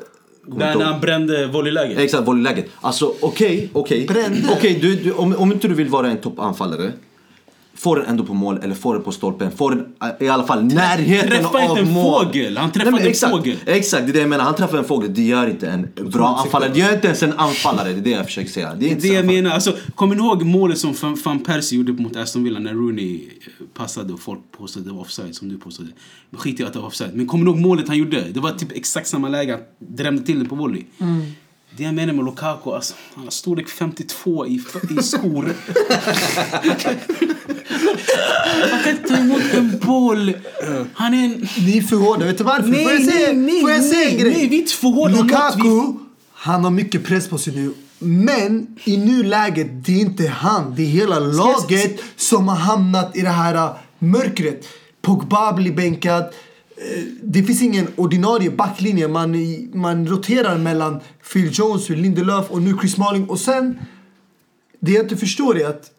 [0.48, 2.00] Där när han brände volleyläget.
[2.00, 2.66] Exakt, volleyläget.
[2.82, 4.06] Alltså okej, okej.
[4.06, 4.50] Brände.
[4.52, 6.92] Okej, du, du, om, om inte du vill vara en toppanfallare.
[7.80, 9.52] Få den ändå på mål eller få den på stolpen.
[9.52, 9.80] Få den
[10.20, 12.26] eh, i alla fall närheten Träffa av inte en mål.
[12.26, 12.58] fågel.
[12.58, 13.58] Han Nej, träffade en exakt, fågel.
[13.66, 14.44] Exakt, det är det jag menar.
[14.44, 15.14] Han träffar en fågel.
[15.14, 16.70] Det gör inte en bra anfallare.
[16.74, 17.90] Det gör inte ens en anfallare.
[17.94, 18.76] Det är det jag försöker säga.
[18.76, 21.92] Det är inte Det jag menar, alltså, kommer ni ihåg målet som Van, Persie gjorde
[21.92, 25.50] mot Aston Villa när Rooney eh, passade och folk påstod att det var offside som
[25.50, 25.88] du påstod.
[26.30, 27.12] Men skit i att det var offside.
[27.14, 28.22] Men kommer ni ihåg målet han gjorde?
[28.34, 29.62] Det var typ exakt samma läge, han
[29.96, 30.84] drämde till den på volley.
[31.72, 34.62] Det jag menar med Lukaku, alltså, han har storlek 52 i,
[35.00, 35.54] i skor.
[38.72, 40.34] han kan inte ta emot en boll.
[40.94, 41.48] Han är en...
[41.58, 42.26] Ni är för hårda.
[42.26, 42.68] Vet du varför?
[42.68, 44.34] Nej, får jag säga, nej, får jag säga en nej, grej?
[44.34, 45.22] nej, vi är för hårda.
[45.22, 45.94] Lukaku,
[46.34, 47.74] han har mycket press på sig nu.
[48.00, 50.76] Men i nuläget, det är inte han.
[50.76, 54.68] Det är hela laget som har hamnat i det här äh, mörkret.
[55.02, 56.24] Pogba blir bänkad.
[56.78, 59.08] Eh, Det finns ingen ordinarie backlinje.
[59.08, 59.36] Man,
[59.74, 61.00] man roterar mellan
[61.34, 63.26] Phil Jones, Lindelöf och nu Chris Smalling.
[63.30, 63.80] Och sen,
[64.80, 65.92] det jag inte förstår är att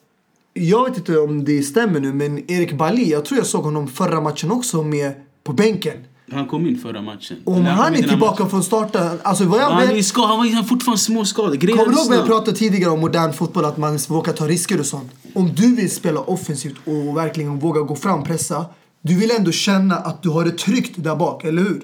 [0.53, 3.89] jag vet inte om det stämmer nu, men Erik Bali, jag tror jag såg honom
[3.89, 5.13] förra matchen också med
[5.45, 5.97] på bänken.
[6.33, 7.37] Han kom in förra matchen.
[7.45, 10.63] Om han kom är tillbaka från starten, alltså vad jag Han, är ska, han var
[10.63, 11.61] fortfarande småskadad.
[11.61, 14.81] Kommer du ihåg vad jag pratade tidigare om modern fotboll, att man vågar ta risker
[14.81, 15.11] och sånt?
[15.35, 18.67] Om du vill spela offensivt och verkligen våga gå fram, pressa,
[19.03, 21.83] du vill ändå känna att du har det tryggt där bak, eller hur?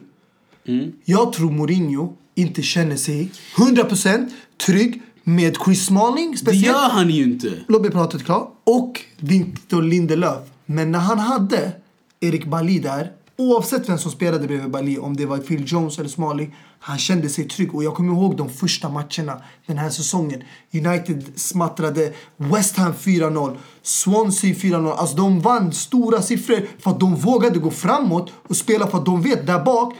[0.67, 0.93] Mm.
[1.05, 4.31] Jag tror Mourinho inte känner sig 100%
[4.67, 6.67] trygg med Chris Smalling Det speciellt.
[6.67, 7.53] gör han ju inte.
[7.69, 8.55] Låt mig prata klart.
[8.65, 10.39] Och Victor Lindelöf.
[10.67, 11.73] Men när han hade
[12.21, 16.09] Erik Bali där, oavsett vem som spelade bredvid Bali, om det var Phil Jones eller
[16.09, 17.75] Smalley, han kände sig trygg.
[17.75, 20.43] Och jag kommer ihåg de första matcherna den här säsongen.
[20.73, 24.93] United smattrade West Ham 4-0, Swansea 4-0.
[24.93, 29.07] Alltså de vann stora siffror för att de vågade gå framåt och spela för att
[29.07, 29.95] de vet där bak,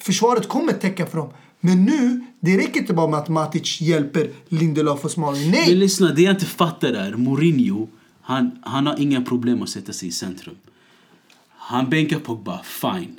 [0.00, 1.30] försvaret kommer täcka för dem.
[1.60, 5.50] Men nu, det räcker inte bara med att Matic hjälper Lindelöf och Smalley.
[5.50, 5.68] Nej!
[5.68, 7.88] Men lyssna, det jag inte fattar är Mourinho,
[8.22, 10.54] han, han har inga problem att sätta sig i centrum.
[11.64, 13.18] Han bänkar Pogba, fine.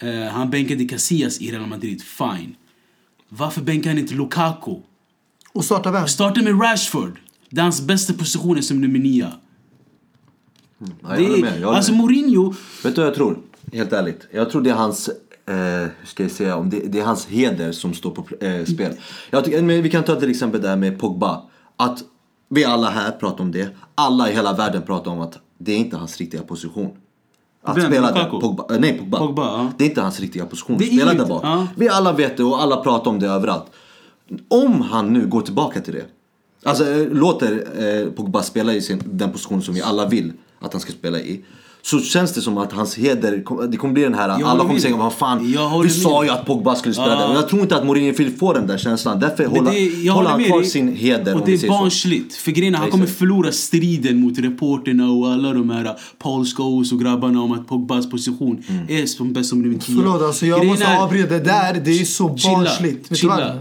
[0.00, 2.56] Eh, han bänkade Casillas i Real Madrid, fine.
[3.28, 4.76] Varför bänkar han inte Lukaku?
[5.52, 6.08] Och starta vem?
[6.08, 7.20] Starta med Rashford.
[7.50, 9.32] Det är hans bästa position är som nummer nio.
[10.78, 11.60] Ja, jag håller med.
[11.60, 12.00] Jag håller alltså med.
[12.00, 13.38] Mourinho, Vet du vad jag tror?
[13.72, 14.28] Helt ärligt.
[14.32, 17.26] Jag tror det är hans eh, hur ska jag säga, om det, det är hans
[17.26, 18.96] heder som står på eh, spel.
[19.30, 21.42] Jag tycker, men vi kan ta till exempel det här med Pogba.
[21.76, 22.04] Att
[22.48, 23.68] vi alla här pratar om det.
[23.94, 26.96] Alla i hela världen pratar om att det är inte hans riktiga position.
[27.64, 27.86] Att Vem?
[27.86, 28.24] spela där.
[28.24, 29.18] Pogba, eh, nej, Pogba.
[29.18, 29.72] Pogba, ja.
[29.78, 30.78] Det är inte hans riktiga position.
[30.78, 31.40] Det Spela där bak.
[31.44, 31.66] ja.
[31.76, 33.64] Vi alla vet det och alla pratar om det överallt.
[34.48, 36.04] Om han nu går tillbaka till det.
[36.64, 37.64] Alltså eh, låter
[38.04, 41.18] eh, Pogba spela i sin, den position som vi alla vill att han ska spela
[41.20, 41.44] i.
[41.86, 44.96] Så känns det som att hans heder, det kommer bli den här, alla kommer säga
[44.96, 47.18] vad fan, Jag vi sa ju att Pogba skulle spela Ja.
[47.18, 47.28] där.
[47.30, 49.20] Och jag tror inte att Mourinho vill få den där känslan.
[49.20, 52.34] Därför Men håller, det, han kvar sin heder Och det är barnsligt.
[52.34, 57.00] För grejen han kommer förlora striden mot reporterna och alla de här Paul Scholes och
[57.00, 58.86] grabbarna om att Pogbas position Mm.
[58.88, 59.96] är som bäst som nummer 10.
[59.96, 61.28] Förlåt, alltså jag Grejen måste avbryta.
[61.28, 63.16] Det där, det är så barnsligt.
[63.16, 63.58] Chilla.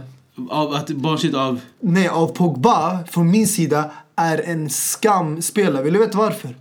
[0.49, 1.59] Av att barnsligt av...
[1.79, 5.83] Nej, av Pogba, från min sida, är en skamspelare.
[5.83, 6.55] Vill du veta varför?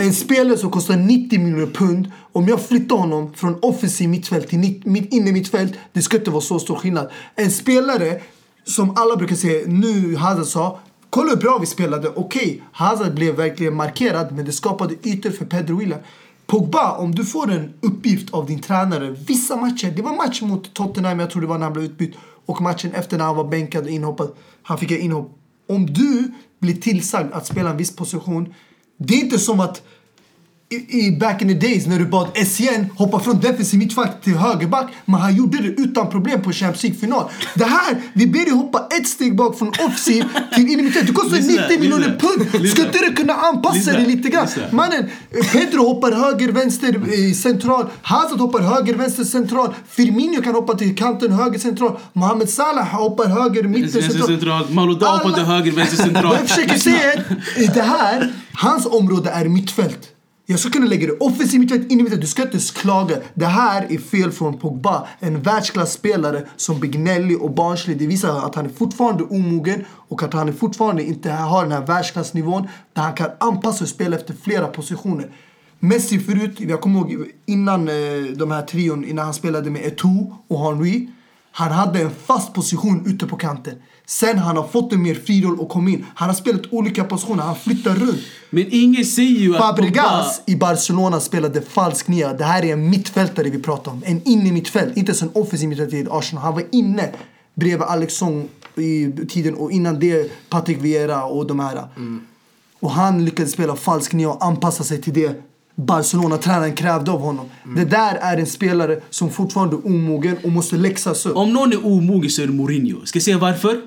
[0.00, 2.10] En spelare som kostar 90 miljoner pund.
[2.32, 6.40] Om jag flyttar honom från offensiv mittfält till mitt, inne mittfält, det ska inte vara
[6.40, 7.10] så stor skillnad.
[7.34, 8.20] En spelare
[8.64, 10.78] som alla brukar säga, nu Hazard sa,
[11.10, 12.08] kolla hur bra vi spelade.
[12.08, 15.96] Okej, Hazard blev verkligen markerad, men det skapade ytor för Pedro Villa.
[16.46, 20.74] Pogba, om du får en uppgift av din tränare, vissa matcher, det var match mot
[20.74, 22.14] Tottenham, jag tror det var när han blev utbytt,
[22.46, 24.30] och matchen efter när han var bänkad och inhoppad,
[24.62, 25.38] han fick inhopp.
[25.68, 28.54] Om du blir tillsagd att spela en viss position,
[28.96, 29.82] det är inte som att
[30.70, 34.34] i, i back in the days när du bad Essien hoppa från defensiv mittback till
[34.34, 34.90] högerback.
[35.04, 37.30] Men han gjorde det utan problem på Champions League-final.
[37.54, 41.06] Det här, vi ber dig hoppa ett steg bak från offensiv till in i mittfält.
[41.06, 42.68] Du kostar Lyssna, 90 miljoner pund!
[42.70, 44.46] Ska inte du kunna anpassa dig lite grann?
[44.70, 45.10] Mannen,
[45.52, 47.86] Pedro hoppar höger, vänster, central.
[48.02, 49.74] Hazard hoppar höger, vänster, central.
[49.88, 51.98] Firmino kan hoppa till kanten, höger, central.
[52.12, 54.28] Mohamed Salah hoppar höger, mitten, central.
[55.22, 56.36] på Alla- till höger, vänster central.
[56.40, 57.24] Jag försöker säga
[57.74, 60.13] det här, hans område är mittfält.
[60.46, 62.20] Jag ska kunna lägga det offensivt mittfält, in i mittfält.
[62.20, 63.16] Du ska inte klaga.
[63.34, 65.08] Det här är fel från Pogba.
[65.18, 67.98] En världsklasspelare som blir gnällig och barnslig.
[67.98, 71.72] Det visar att han är fortfarande omogen och att han är fortfarande inte har den
[71.72, 75.30] här världsklassnivån där han kan anpassa och spela efter flera positioner.
[75.78, 77.94] Messi förut, jag kommer ihåg innan eh,
[78.36, 81.08] de här trion, innan han spelade med Eto'o och Henry.
[81.52, 83.74] Han hade en fast position ute på kanten.
[84.06, 86.06] Sen han har fått en mer fri roll och kom in.
[86.14, 88.20] Han har spelat olika positioner, han flyttar runt.
[88.50, 92.32] Men ingen säger ju att Fabregas i Barcelona spelade falsk nia.
[92.32, 94.02] Det här är en mittfältare vi pratar om.
[94.06, 96.44] En inne mittfält, inte en offensiv mittfältare i Arsenal.
[96.44, 97.10] Han var inne
[97.54, 101.84] bredvid Alexson i tiden och innan det Patrick Vieira och de här.
[102.80, 105.42] Och han lyckades spela falsk nia och anpassa sig till det
[105.74, 107.46] Barcelona-tränaren krävde av honom.
[107.76, 111.36] Det där är en spelare som fortfarande är omogen och måste läxas upp.
[111.36, 113.06] Om någon är omogen så är det Mourinho.
[113.06, 113.80] Ska jag säga varför?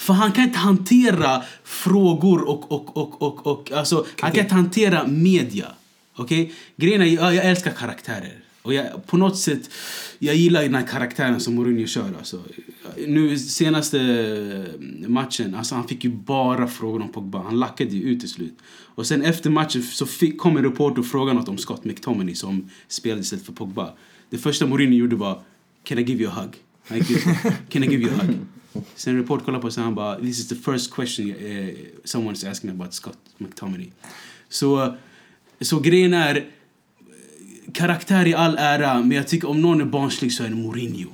[0.00, 4.54] För han kan inte hantera frågor och, och, och, och, och alltså, han kan inte
[4.54, 5.66] hantera media.
[6.16, 6.52] Okej?
[6.76, 8.32] Grejen är, jag, älskar karaktärer.
[8.62, 9.70] Och jag, på något sätt,
[10.18, 12.14] jag gillar den här karaktären som Mourinho kör.
[12.18, 12.42] Alltså.
[13.06, 13.98] Nu senaste
[15.06, 17.42] matchen, alltså han fick ju bara frågor om Pogba.
[17.42, 18.58] Han lackade ju ut till slut.
[18.94, 22.34] Och sen efter matchen så fick, kom en reporter och frågade något om Scott McTominay
[22.34, 23.92] som spelade istället för Pogba.
[24.30, 25.42] Det första Mourinho gjorde var
[25.84, 26.56] Can I give you a hug?
[27.68, 28.36] Can I give you a hug?
[28.94, 31.68] Sen Report kollade på så han bara This is the first question uh,
[32.04, 33.90] someone is asking about Scott McTominay.
[34.48, 34.96] Så,
[35.60, 36.42] så grejen är eh,
[37.72, 41.10] karaktär i all ära, men jag tycker om någon är barnslig så är det Mourinho.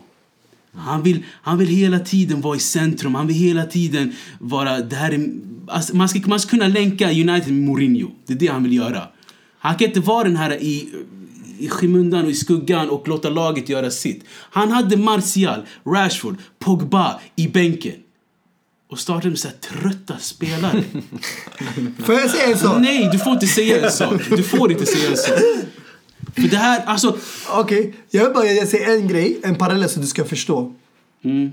[0.73, 4.81] Han vill, han vill hela tiden vara i centrum, han vill hela tiden vara...
[4.81, 5.31] Det här är,
[5.67, 8.11] alltså, man, ska, man ska kunna länka United med Mourinho.
[8.27, 9.09] Det är det han vill göra.
[9.59, 10.89] Han kan inte vara den här i,
[11.59, 14.25] i skymundan och i skuggan och låta laget göra sitt.
[14.29, 17.95] Han hade Martial, Rashford, Pogba i bänken.
[18.91, 20.85] Och startade med så trötta spelare.
[22.05, 22.81] Får jag säga en sak?
[22.81, 24.23] Nej, du får inte säga en sak.
[24.31, 25.39] Du får inte säga en sak.
[26.35, 27.19] För det här, alltså...
[27.51, 30.75] Okej, jag vill bara säga en grej, en parallell så du ska förstå.
[31.25, 31.53] Mm.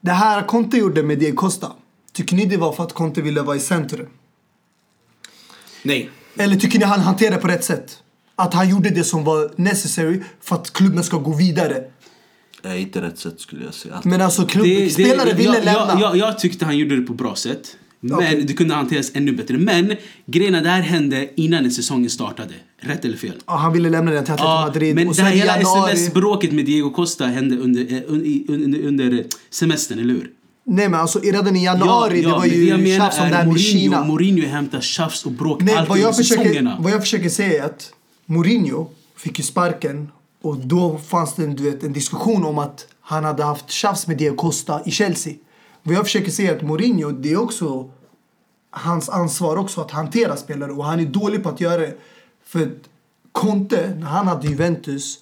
[0.00, 1.72] Det här Conte gjorde med Diego Costa,
[2.12, 4.08] tycker ni det var för att Conte ville vara i centrum?
[5.82, 6.10] Nej.
[6.36, 7.98] Eller tycker ni han hanterade det på rätt sätt?
[8.36, 11.76] Att han gjorde det som var necessary för att klubben ska gå vidare?
[12.62, 14.00] Nej, inte rätt sätt skulle jag säga.
[14.04, 15.86] Men alltså Det- klubbspelare det- ville jag, lämna.
[15.88, 17.76] jag, jag, jag tyckte han gjorde det på bra sätt.
[18.00, 18.44] Men Okej.
[18.46, 19.58] det kunde hanteras ännu bättre.
[19.58, 22.54] Men grejen det här hände innan säsongen startade.
[22.80, 23.32] Rätt eller fel?
[23.46, 24.94] Ja, han ville lämna den till Atletico Ja, Madrid.
[24.94, 25.92] men och det här hela januari...
[25.92, 28.02] sms-bråket med Diego Costa hände under, eh,
[28.48, 30.30] under, under semestern, eller hur?
[30.66, 33.52] Nej men alltså redan i januari, det var ju menar tjafs om det här med
[33.52, 34.04] Mourinho, Kina.
[34.04, 36.76] Mourinho hämtar tjafs och bråk Nej, allt vad under jag, försöker, säsongerna.
[36.80, 37.90] vad jag försöker säga är att
[38.26, 40.10] Mourinho fick ju sparken
[40.42, 44.06] och då fanns det en, du vet, en diskussion om att han hade haft tjafs
[44.06, 45.34] med Diego Costa i Chelsea.
[45.82, 47.90] Vad jag försöker säga är att Mourinho, det är också
[48.70, 51.94] hans ansvar också att hantera spelare och han är dålig på att göra det.
[52.44, 52.88] För att
[53.32, 55.18] Conte, när han hade Juventus,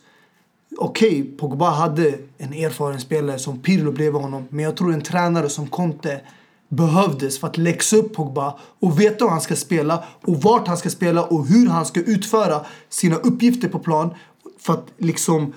[0.78, 4.46] Okej, Pogba hade en erfaren spelare som Pirlo bredvid honom.
[4.50, 6.20] Men jag tror en tränare som Conte
[6.73, 10.77] behövdes för att läxa upp Pogba och veta hur han ska spela och vart han
[10.77, 14.11] ska spela och hur han ska utföra sina uppgifter på plan
[14.61, 15.53] för att liksom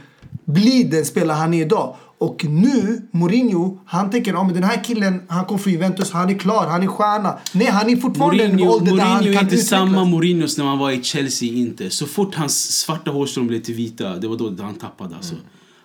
[0.45, 1.95] bli den spelare han är idag.
[2.17, 6.37] Och nu, Mourinho, han tänker att den här killen, han kom från Juventus, han är
[6.37, 7.37] klar, han är stjärna.
[7.53, 9.69] Nej, han är fortfarande en Mourinho, ålder där han Mourinho är kan inte utvecklas.
[9.69, 11.89] samma Mourinho som när han var i Chelsea inte.
[11.89, 15.35] Så fort hans svarta hårstrån blev till vita, det var då han tappade alltså.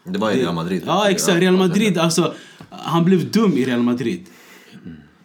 [0.05, 0.83] Det var i Real Madrid.
[0.87, 2.35] Ja exakt, Real Madrid alltså.
[2.71, 4.27] Han blev dum i Real Madrid.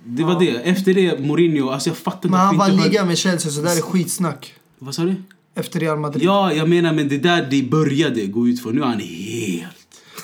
[0.08, 0.50] Det var det.
[0.50, 3.82] Efter det, Mourinho, alltså jag fattar Men han vann ligan med Chelsea, så där är
[3.82, 4.54] skitsnack.
[4.80, 5.16] Vad sa du?
[5.56, 6.24] Efter Real Madrid.
[6.24, 8.72] Ja, jag menar men det där det började gå ut för.
[8.72, 9.76] Nu är han helt...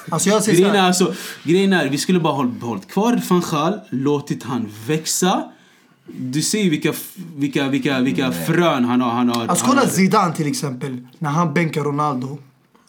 [0.09, 1.13] Alltså jag säger Grejen är, alltså,
[1.43, 5.43] grejen är, vi skulle bara hållit, behållit kvar van Gaal, låtit han växa.
[6.07, 6.93] Du ser ju vilka,
[7.35, 9.11] vilka, vilka, vilka frön han har.
[9.11, 12.37] Han har alltså kolla Zidane till exempel, när han bänkar Ronaldo.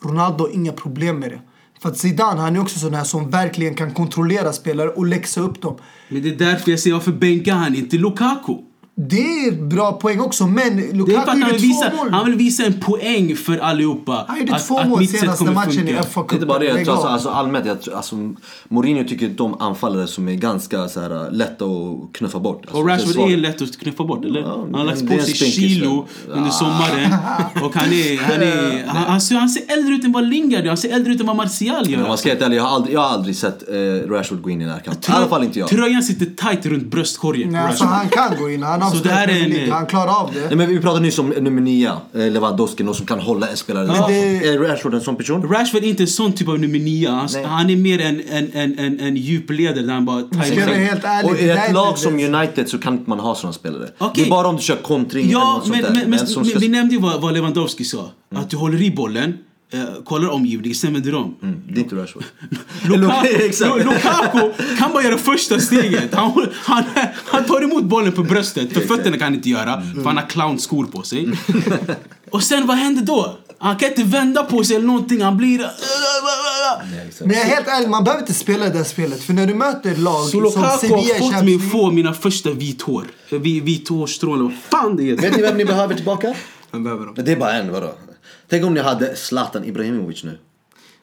[0.01, 1.41] Ronaldo har inga problem med det.
[1.83, 5.41] För att Zidane, han är också sån här som verkligen kan kontrollera spelare och läxa
[5.41, 5.79] upp dem.
[6.09, 8.57] Men det är därför jag säger varför bänkar han inte Lukaku?
[8.95, 12.11] Det är bra poäng också, men Det är Lukaku gjorde vill, två visa, mål.
[12.13, 14.25] han vill visa en poäng för allihopa.
[14.29, 16.59] Han gjorde att, två att mål senaste kommer matchen i FA Det är inte bara
[16.59, 18.17] det, jag Lägg tror alltså, alltså allmänt, jag tror, alltså,
[18.69, 22.61] Mourinho tycker de anfallare som är ganska så här, lätta att knuffa bort.
[22.67, 24.41] Alltså, Och Rashford är lätt att knuffa bort, eller?
[24.41, 27.13] Ja, han har lagt på sig spinkis, kilo men- under sommaren.
[27.65, 28.23] Och han är...
[28.23, 30.69] Han, är han, han, ser, han ser äldre ut än vad Lingard gör.
[30.69, 32.09] Han ser äldre ut än vad Martial Men om gör.
[32.09, 33.75] man ska helt ärlig, jag har aldrig, jag har aldrig sett eh,
[34.11, 35.09] Rashford gå in i närkamp.
[35.09, 35.69] I alla fall inte jag.
[35.69, 37.53] Tröjan sitter tight runt bröstkorgen.
[37.53, 40.13] Nej, alltså han kan gå in, han har Så det här är en- han klarar
[40.21, 40.41] av det.
[40.47, 43.57] Nej, men vi pratade nyss om nummer nio, eh, Lewandowski, någon som kan hålla en
[43.57, 43.87] spelare.
[43.87, 45.43] Men det- Är Rashford en sån person?
[45.53, 47.11] Rashford är inte en sån typ av nummer nio.
[47.11, 47.45] Han, Nej.
[47.45, 50.77] han är mer en, en, en, en, en djupledare där han bara Ska jag vara
[50.77, 53.89] helt ärlig, Och i ett lag som United så kan inte man ha såna spelare.
[53.99, 54.11] Okej.
[54.25, 55.91] Det är bara om du kör kontring eller Ja, något sånt men, där.
[55.91, 58.11] men, men, men ska- vi nämnde ju vad, vad Lewandowski sa.
[58.35, 59.35] Att du håller i bollen,
[59.73, 61.37] eh, kollar omgivningen, sen vänder om.
[61.43, 62.25] Mm, det är inte Rashford.
[62.89, 66.15] Lukaku, Lukaku kan bara göra första steget.
[66.15, 66.85] Han, han,
[67.25, 70.27] han tar emot bollen på bröstet, för fötterna kan han inte göra, för han har
[70.29, 71.29] clownskor på sig.
[72.31, 73.39] Och sen vad händer då?
[73.59, 75.59] Han kan inte vända på sig eller någonting, han blir...
[77.25, 79.23] Men jag är helt ärlig, man behöver inte spela det där spelet.
[79.23, 81.91] För när du möter ett lag Så som Lukaku Sevilla har fått Champions mig få
[81.91, 83.05] mina första vithår.
[83.31, 85.23] Vi- Vithårstrån eller vad fan det heter.
[85.23, 86.35] Vet ni vem ni behöver tillbaka?
[86.73, 87.15] Vem behöver dem?
[87.17, 87.95] Det är bara en, vadå?
[88.53, 90.39] Tänk om ni hade Zlatan Ibrahimovic nu.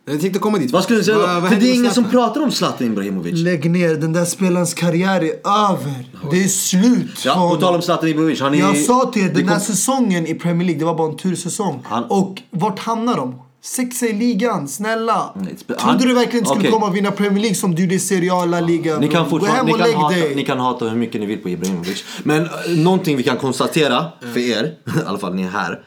[0.05, 0.71] Jag tänkte komma dit.
[0.71, 1.21] Vad skulle ni säga då?
[1.27, 3.33] Vad- vad För det är ingen som pratar om Zlatan Ibrahimovic.
[3.43, 5.31] Lägg ner, den där spelarens karriär är
[5.71, 6.05] över.
[6.31, 8.41] Det är slut Ja, på tal om Zlatan Ibrahimovic.
[8.41, 8.59] Han är...
[8.59, 11.17] Jag sa till er, den här kom- säsongen i Premier League, det var bara en
[11.17, 11.81] tursäsong.
[11.85, 13.41] Han- Och vart hamnar de?
[13.61, 15.33] Sexa i ligan, snälla.
[15.35, 16.71] Nej, spe- Trodde han- du verkligen skulle Okej.
[16.71, 18.99] komma och vinna Premier League som du gjorde i Serie A, La Liga?
[18.99, 20.35] Ni kan, fortfarande, ni, kan hata, dig.
[20.35, 22.03] ni kan hata hur mycket ni vill på Ibrahimovic.
[22.23, 25.79] Men eh, någonting vi kan konstatera för er, i alla fall ni är här.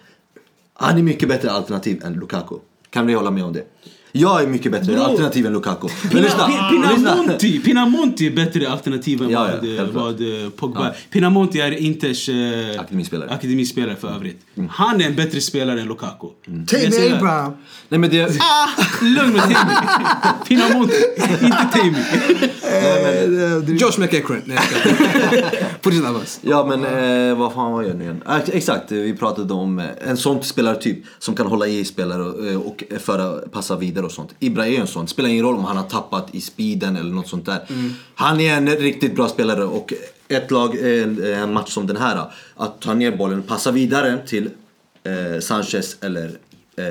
[0.83, 2.55] Han är mycket bättre alternativ än Lukaku.
[2.91, 3.65] Kan vi hålla med om det?
[4.15, 5.03] Jag är mycket bättre Bro.
[5.03, 5.89] alternativ än Lukaku.
[6.11, 6.47] Pina, lyssna.
[6.71, 10.05] Pinamonti, Pinamonti är bättre alternativ än Ja, ja, vad, eh, självklart.
[10.05, 10.97] vad eh, Pogba är.
[11.11, 13.31] Pinamonti är Inters eh, Akademispelare.
[13.31, 14.41] akademispelare för övrigt.
[14.71, 16.27] Han är en bättre spelare än Lukaku.
[16.45, 17.53] Jag Tammy Abraham.
[17.89, 18.23] Nej men det...
[18.41, 18.69] Ah,
[19.03, 19.75] lugn med Tammy.
[20.49, 20.95] Pinamonti,
[21.43, 21.99] inte Tammy.
[23.79, 24.43] Josh McEachran.
[24.45, 24.59] Nej,
[25.83, 26.41] jag Abbas.
[26.43, 26.85] Ja men
[27.31, 28.23] eh, vad fan var jag nu igen?
[28.27, 32.67] Ah, exakt, vi pratade om eh, en sån spelartyp som kan hålla i spelare och,
[32.67, 34.35] och föra, passa vidare och sånt.
[34.39, 35.05] Ibra är ju en sån.
[35.05, 37.67] Det spelar ingen roll om han har tappat i speeden eller något sånt där.
[38.15, 39.93] Han är en riktigt bra spelare och
[40.29, 42.25] ett lag, en, match som den här,
[42.57, 44.51] att ta ner bollen, passa vidare till
[45.05, 46.25] eh, Sanchez eller
[46.77, 46.85] eh,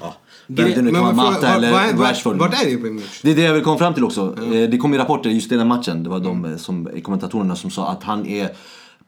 [0.00, 0.14] ja,
[0.46, 2.36] vem det nu kan vara, Mata eller vad- Rashford.
[2.36, 3.20] Vart är Ibrahimovic?
[3.22, 4.36] Det är det jag vill komma fram till också.
[4.42, 6.02] Eh, Det kom ju rapporter just i den matchen.
[6.02, 8.48] Det var de eh, som, kommentatorerna som sa att han är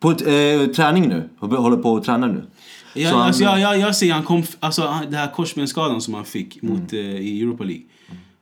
[0.01, 1.29] på ett, eh, träning nu.
[1.41, 2.43] Håller på att träna nu.
[2.99, 6.01] Ja, Så han- alltså, jag, jag, jag ser han kom, alltså, han- det här korsbensskadan
[6.01, 7.83] som han fick mot, eh, i Europa League.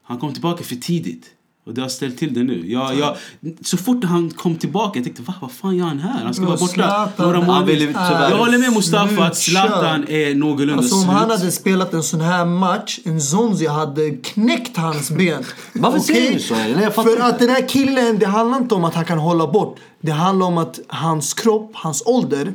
[0.03, 1.25] Han kom tillbaka för tidigt.
[1.67, 2.71] Och det har ställt till det nu.
[2.73, 3.17] Jag, jag,
[3.65, 6.25] så fort han kom tillbaka jag tänkte va, vad fan gör han här?
[6.25, 7.93] Han ska vara borta några månader.
[8.31, 9.37] Jag håller med Mustafa att.
[9.37, 11.15] Zlatan är någorlunda Alltså om slut.
[11.17, 15.45] han hade spelat en sån här match, en Zonzi hade knäckt hans ben.
[15.73, 16.15] Varför Okej?
[16.17, 16.55] säger du så?
[16.55, 19.47] Nej, jag För att den här killen, det handlar inte om att han kan hålla
[19.47, 19.79] bort.
[20.01, 22.53] Det handlar om att hans kropp, hans ålder.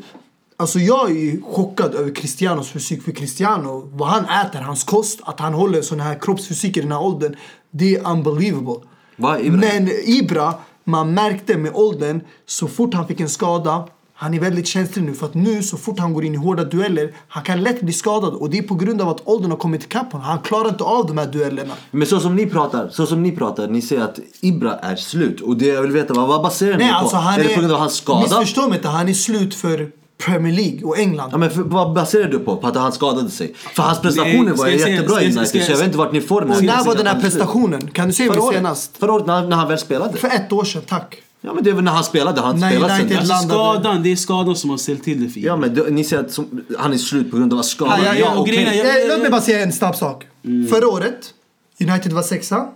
[0.62, 3.03] Alltså jag är chockad över Cristianos fysik.
[3.03, 6.91] För Cristiano, vad han äter, hans kost, att han håller sån här kroppsfysik i den
[6.91, 7.36] här åldern.
[7.72, 8.76] Det är unbelievable.
[9.18, 9.57] Är Ibra?
[9.59, 10.53] Men Ibra,
[10.84, 15.14] man märkte med åldern, så fort han fick en skada, han är väldigt känslig nu
[15.14, 17.93] för att nu så fort han går in i hårda dueller, han kan lätt bli
[17.93, 20.28] skadad och det är på grund av att åldern har kommit ikapp honom.
[20.28, 21.74] Han klarar inte av de här duellerna.
[21.91, 25.41] Men så som ni pratar, så som ni pratar, ni säger att Ibra är slut.
[25.41, 26.97] Och det jag vill veta, vad, vad baserar ni Nej, på?
[26.97, 27.47] alltså han är är...
[27.47, 28.22] det på grund av hans skada?
[28.22, 31.30] Missförstå mig inte, han är slut för Premier League och England.
[31.32, 32.57] Ja, men för, vad baserar du på?
[32.57, 33.53] På att han skadade sig?
[33.55, 35.78] För hans prestationer Nej, var ju jag jättebra ska i jag- United, jag- så jag
[35.78, 37.88] vet inte vart ni får den här när var den här prestationen?
[37.91, 38.97] Kan du säga Förra mig senast?
[38.97, 40.17] Förra året när, när han väl spelade.
[40.17, 41.22] För ett år sedan, tack.
[41.43, 44.11] Ja men det är väl när han spelade, han När spelat sen Alltså skadan, det
[44.11, 46.93] är skadan som har ställt till det för Ja men ni säger att som, han
[46.93, 47.97] är slut på grund av skada.
[47.97, 50.26] Ja, ja, Ja, ja, är- jag- Eh, Låt mig bara säga en snabb sak.
[50.69, 51.34] Förra året,
[51.80, 52.67] United var sexa.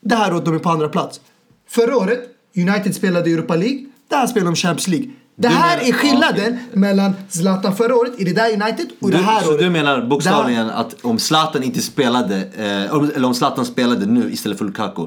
[0.00, 1.20] Det här året de är på andra plats.
[1.68, 2.20] Förra året,
[2.56, 3.84] United spelade Europa League.
[4.08, 5.08] Det här spelar de Champions League.
[5.36, 9.16] Det här menar- är skillnaden mellan Zlatan förra året i det där United och Du,
[9.16, 9.60] det här så året.
[9.60, 12.36] du menar bokstavligen att om Zlatan inte spelade,
[12.86, 15.06] eh, om- eller om Zlatan spelade nu istället för Lukaku,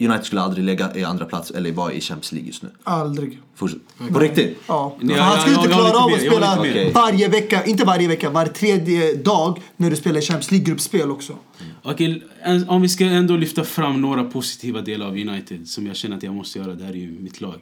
[0.00, 2.68] United skulle aldrig lägga i andra plats eller vara i Champions League just nu?
[2.84, 3.38] Aldrig.
[3.56, 3.78] Fortsätt.
[4.12, 4.58] På riktigt?
[4.66, 4.96] Ja.
[5.00, 8.08] Nej, För han jag- skulle jag- inte klara av att spela varje vecka, inte varje
[8.08, 11.32] vecka, var tredje dag när du spelar Champions League-gruppspel också.
[11.82, 15.96] Okej, en- om vi ska ändå lyfta fram några positiva delar av United som jag
[15.96, 17.54] känner att jag måste göra, det här är ju mitt lag.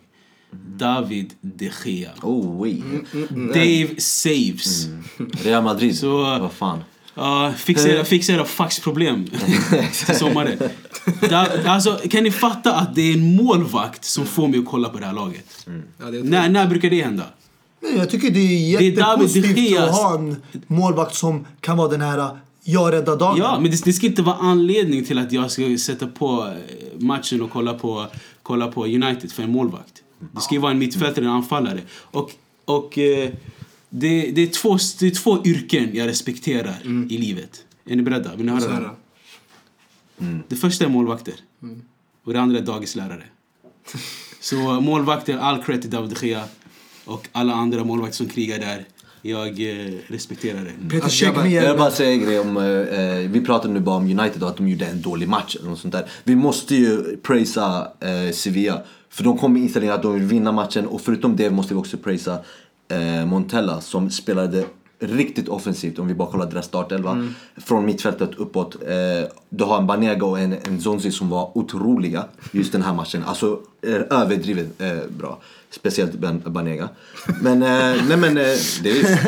[0.76, 2.11] David de Gea.
[2.22, 2.82] Oh, oui.
[3.55, 4.86] Dave saves.
[5.44, 6.78] Real Madrid, Så- vad fan.
[7.14, 9.24] Ja, fixa, era, fixa era faxproblem
[10.07, 10.59] till sommaren.
[11.30, 14.88] Da, alltså, kan ni fatta att det är en målvakt som får mig att kolla
[14.88, 15.66] på det här laget?
[16.01, 17.24] Ja, det är När, när brukar det hända?
[17.97, 20.36] Jag tycker det är Det är David de jättepositivt Geas- att ha en
[20.66, 22.28] målvakt som kan vara den här
[22.64, 23.36] jag räddar dagen.
[23.38, 26.99] Ja, men det, det ska inte vara anledning till att jag ska sätta på eh,
[27.01, 28.07] matchen och kolla på,
[28.42, 30.03] kolla på United för en målvakt.
[30.19, 31.81] Det ska ju vara en mittfältare, en anfallare.
[31.91, 32.33] Och,
[32.64, 33.31] och eh,
[33.89, 37.64] det, det, är två, det är två yrken jag respekterar i livet.
[37.85, 38.37] Är ni beredda?
[38.37, 38.75] Vill ni höra det?
[38.75, 40.45] här?
[40.49, 41.35] Det första är målvakter.
[42.25, 43.25] Och det andra är dagislärare.
[44.41, 46.45] Så målvakter, all cred till David Gea.
[47.05, 48.85] Och alla andra målvakter som krigar där.
[49.23, 50.91] Jag eh, respekterar det.
[50.91, 53.97] Peter Alltså, med Jag vill bara säga en grej om, eh, vi pratade nu bara
[53.97, 56.09] om United och att de gjorde en dålig match eller något sånt där.
[56.25, 58.83] Vi måste ju prisa eh, Sevilla.
[59.09, 61.81] För de kom med inställningen att de vill vinna matchen och förutom det måste vi
[61.81, 62.39] också prisa
[62.89, 64.65] eh, Montella som spelade
[64.99, 67.29] riktigt offensivt om vi bara kollar deras startelva.
[67.57, 68.75] Från mittfältet uppåt.
[68.75, 72.95] Eh, du har en Banega och en, en Zonzi som var otroliga just den här
[72.95, 73.23] matchen.
[73.27, 75.39] Alltså eh, överdrivet eh, bra.
[75.71, 76.89] Speciellt Ben- Banega.
[77.41, 78.45] Men, eh, nej men eh,
[78.83, 79.19] det är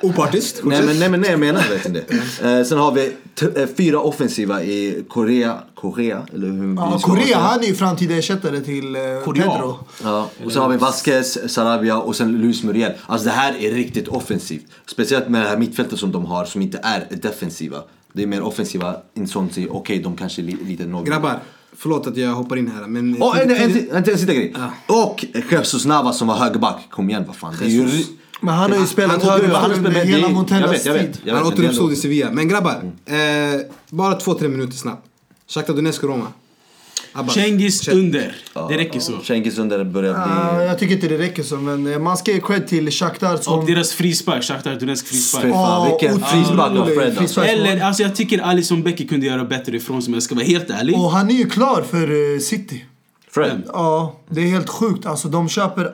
[0.02, 0.60] Opartiskt.
[0.64, 1.92] Nej men, nej men nej, jag menar verkligen
[2.40, 2.58] det.
[2.58, 3.12] Eh, sen har vi
[3.56, 8.14] eh, fyra offensiva i Korea, Korea eller hur Ja, vi Korea, han är ju framtida
[8.16, 9.02] ersättare till eh.
[9.34, 9.78] Pedro.
[10.04, 12.92] Ja, och sen har vi Vasquez, Sarabia och sen Luis Muriel.
[13.06, 14.64] Alltså det här är riktigt offensivt.
[14.86, 17.76] Speciellt med det här mittfältet som de har som inte är defensiva.
[18.12, 21.06] Det är mer offensiva Insonsi, okej de kanske är li- lite något.
[21.06, 21.38] Grabbar,
[21.76, 23.22] förlåt att jag hoppar in här men...
[23.22, 24.54] Och en, en, en, en, en sista grej.
[24.86, 26.90] Och Jesus Navas som var högerback.
[26.90, 27.54] Kom igen vad fan.
[27.58, 28.06] Det är ju, Jesus.
[28.40, 31.18] Men han har ju spelat Han- högerback under hela Montellas tid.
[31.30, 32.30] Han återuppstod i Sevilla.
[32.30, 33.14] Men grabbar, eh,
[33.90, 35.06] bara två, tre minuter snabbt.
[35.48, 36.26] Shakhtar Donetsk och Roma.
[36.26, 36.32] Abbas.
[37.34, 38.36] Cengiz under.
[38.68, 39.20] Det räcker så.
[39.20, 40.22] Cengiz under börjar bli...
[40.34, 43.36] Ja, jag tycker inte det räcker så, men eh, man ska ge cred till Shakhtar
[43.36, 43.58] som...
[43.58, 45.42] Och deras frispark, Shakhtar Donetsk Fy frispark.
[45.42, 47.40] fan, Ja, vilken frispark av Fred alltså.
[47.44, 50.44] Eller, alltså jag tycker Alisson Becker kunde göra bättre ifrån sig om jag ska vara
[50.44, 50.94] helt ärlig.
[50.94, 52.84] Och han är ju klar för eh, City.
[53.30, 53.62] Fred.
[53.66, 55.06] Ja, det är helt sjukt.
[55.06, 55.92] Alltså de köper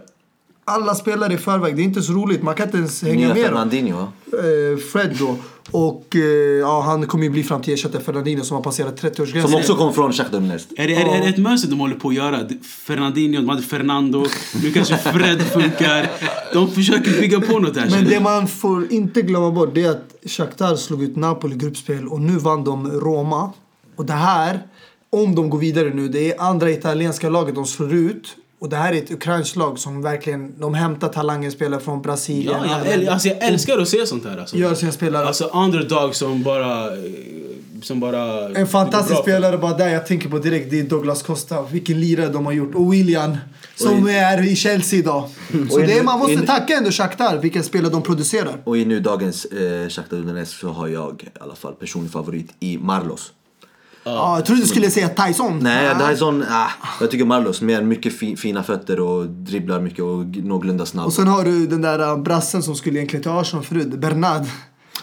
[0.64, 1.77] alla spelare i förväg.
[1.77, 2.43] Det är inte så roligt.
[2.43, 3.45] Man kan inte ens hänga Nya med dem.
[3.45, 4.01] Fernandinho?
[4.01, 5.37] Eh, Fred då.
[5.71, 6.23] Och eh,
[6.61, 9.43] ja, han kommer ju bli fram till ersättare Fernandinho som har passerat 30-årsgränsen.
[9.43, 10.69] Som också kom från Shakhtar Donetsk.
[10.77, 12.49] Är det, är, är det ett mönster de håller på att göra?
[12.87, 14.27] Fernandinho, de hade Fernando,
[14.62, 16.11] nu kanske Fred funkar.
[16.53, 19.91] De försöker bygga på något här Men det man får inte glömma bort det är
[19.91, 23.53] att Shakhtar slog ut Napoli i gruppspel och nu vann de Roma.
[23.97, 24.61] Och det här,
[25.11, 28.37] om de går vidare nu, det är andra italienska laget de slår ut.
[28.59, 32.57] Och det här är ett ukrainskt lag som verkligen, de hämtar talanger spelare från Brasilien.
[32.64, 34.38] Ja, jag, äl- alltså jag älskar att se sånt här.
[34.38, 34.57] Alltså.
[34.57, 35.26] Gör sina spelare.
[35.26, 36.88] Alltså underdog som bara...
[37.82, 41.62] Som bara En fantastisk spelare bara där jag tänker på direkt, det är Douglas Costa.
[41.62, 42.74] Vilken lirare de har gjort.
[42.74, 43.36] Och William,
[43.74, 45.28] som Och i- är i Chelsea idag.
[45.70, 48.61] Så Och i- det är, man måste i- tacka ändå Shakhtar, vilka spelare de producerar.
[48.64, 52.48] Och i nu dagens eh, Shakhtar Donetsk så har jag i alla fall personlig favorit
[52.61, 53.32] i Marlos.
[54.09, 55.59] Ja, jag trodde du skulle säga Tyson.
[55.62, 56.11] Nej, Ah.
[56.11, 60.26] är sån, ah, jag tycker Marlos, mer mycket fi, fina fötter och dribblar mycket och
[60.26, 61.07] någorlunda snabb.
[61.07, 64.42] Och sen har du den där uh, brassen som skulle egentligen till Arsenal förut, Bernard.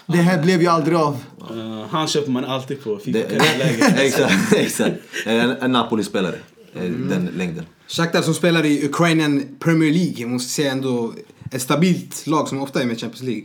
[0.05, 1.17] Det här blev ju aldrig av.
[1.39, 3.99] Eh, han köper man alltid på Det, Fifa-läget.
[3.99, 4.95] exakt, exakt.
[5.25, 6.35] En, en Napoli-spelare,
[6.75, 7.09] eh, Mm.
[7.09, 7.65] den längden.
[7.87, 10.13] Shakhtar som spelar i Ukrainian Premier League.
[10.17, 11.13] Jag måste säga ändå
[11.51, 13.43] ett stabilt lag som ofta är med i Champions League.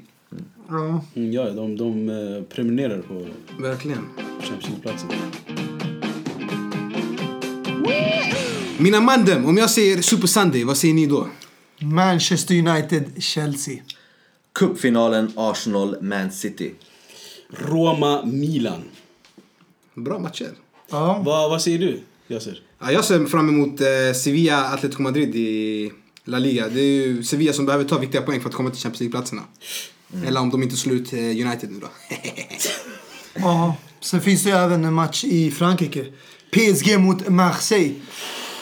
[0.68, 1.04] Ja.
[1.14, 3.26] Mm, ja, de, de eh, prenumererar på
[3.62, 3.98] Verkligen.
[4.40, 5.08] Champions League-platsen.
[8.78, 11.28] Mina mandem, om jag säger Super Sunday, vad säger ni då?
[11.80, 13.82] Manchester United, Chelsea.
[14.52, 16.74] Cupfinalen Arsenal-Man City.
[17.50, 18.82] Roma-Milan.
[19.94, 20.50] Bra matcher.
[20.90, 21.22] Ja.
[21.24, 22.62] Vad, vad säger du, Yasser?
[22.78, 25.92] Ja, jag ser fram emot eh, Sevilla Atletico Madrid i
[26.24, 26.68] La Liga.
[26.68, 29.42] Det är ju Sevilla som behöver ta viktiga poäng för att komma till Champions League-platserna.
[30.26, 31.88] Eller om de inte slår ut eh, United nu då.
[33.40, 36.04] Ja, sen finns det ju även en match i Frankrike.
[36.50, 37.94] PSG mot Marseille.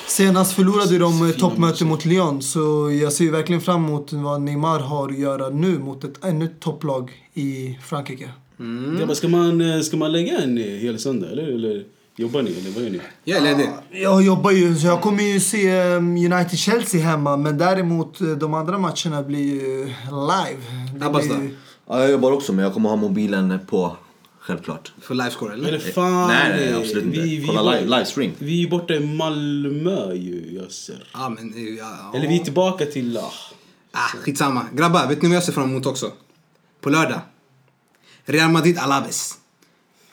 [0.06, 4.80] Senast förlorade de eh, toppmöte mot Lyon, så jag ser verkligen fram emot vad Neymar
[4.80, 8.30] har att göra nu mot ett ännu topplag i Frankrike.
[8.56, 11.42] Ja, men ska, man, eh, ska man lägga en hel söndag eller?
[11.42, 11.84] eller
[12.16, 13.00] jobbar ni eller vad gör ni?
[13.24, 13.68] Jag är ledig.
[13.90, 18.54] Jag jobbar ju, så jag kommer ju se eh, United-Chelsea hemma, men däremot eh, de
[18.54, 20.62] andra matcherna blir ju live.
[20.98, 21.56] Det Abbas ju-
[21.88, 23.96] Ja, jag jobbar också men jag kommer ha mobilen på,
[24.40, 24.92] självklart.
[25.00, 25.68] För livescore eller?
[25.68, 27.20] Eller fan, nej, nej, eh, absolut inte.
[27.20, 28.32] vi, vi, Kolla live, livestream.
[28.38, 31.08] Vi är borta i Malmö ju, Yasser.
[31.12, 31.54] Ja men...
[31.54, 32.18] eh, Ja, ja.
[32.18, 33.18] Eller vi är tillbaka till...
[33.18, 33.32] Ah,
[33.92, 34.62] Ah, skitsamma.
[34.72, 36.12] Grabbar, vet ni vad jag ser fram emot också?
[36.80, 37.20] På lördag.
[38.24, 39.34] Real Madrid Alaves.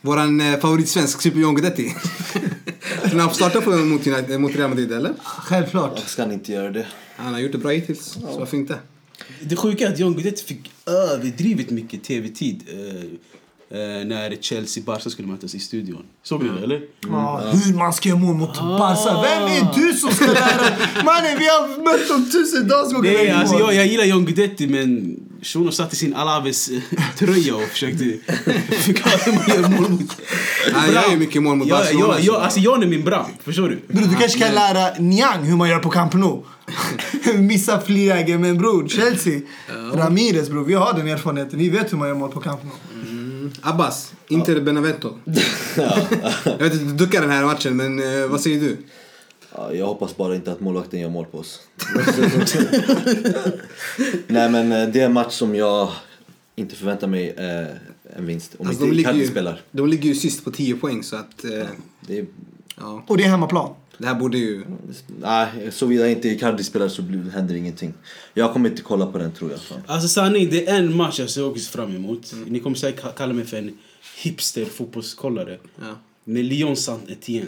[0.06, 1.84] Våran eh, favoritsvensk Super John Guidetti.
[3.04, 5.14] Tror ni han får starta på, mot, United, mot Real Madrid eller?
[5.24, 5.92] Självklart.
[5.96, 6.86] Jag ska inte göra det.
[7.16, 8.78] Han har gjort det bra hittills, så varför inte?
[9.42, 15.28] Det sjuka är att John Guidetti fick överdrivet mycket tv-tid eh, eh, när Chelsea-Barca skulle
[15.28, 16.04] mötas i studion.
[16.24, 16.82] Såg ni det eller?
[17.02, 19.22] Ja, hur man ska göra mål mot Barca.
[19.22, 22.08] Vem är du som ska lära Mannen, vi har mött
[22.94, 23.02] dem.
[23.04, 27.64] Nej, i alltså, jag, jag gillar John Guidetti men shunon satt i sin Alaves-tröja och
[27.64, 28.04] försökte
[28.78, 30.22] förklara hur man gör mål mot...
[30.74, 32.14] Han gör ju mycket mål mot jag, Barcelona.
[32.14, 33.80] jag, jag, alltså John är min brand, förstår du?
[33.88, 36.44] Bror, du kanske kan lära Niang hur man gör på Camp Nou.
[37.38, 39.42] Missa friläge, men bror, Chelsea.
[39.94, 41.60] Ramirez bror, vi har den erfarenheten.
[41.60, 42.74] Vi vet hur man gör mål på Camp Nou.
[43.62, 45.18] Abbas, Inter Benevento.
[46.46, 48.78] jag vet inte, du duckar den här matchen, men eh, vad säger du?
[49.56, 51.60] Ja, jag hoppas bara inte att målvakten gör mål på oss.
[54.28, 55.92] Nej men eh, det är en match som jag
[56.56, 57.68] inte förväntar mig eh,
[58.18, 58.56] en vinst.
[58.58, 59.62] Om Alltså, de, inte Icardi ju, spelar.
[59.72, 61.44] de ligger ju sist på 10 poäng, så att...
[61.46, 61.66] Eh,
[62.02, 62.26] Det är,
[62.78, 63.74] ja, Och det är hemmaplan.
[63.98, 64.64] det här borde ju...
[65.22, 67.94] nej, såvida inte Icardi spelar så blir- händer ingenting.
[68.34, 69.62] Jag kommer inte kolla på den tror jag.
[69.62, 69.82] Fan.
[69.88, 72.34] Alltså sanning, det är en match jag ser också fram emot.
[72.46, 73.78] Ni kommer säkert ka- kalla mig för en
[74.24, 75.58] hipster fotbollskollare.
[75.80, 75.86] Ja.
[76.24, 77.48] När Lyon saint Etienne.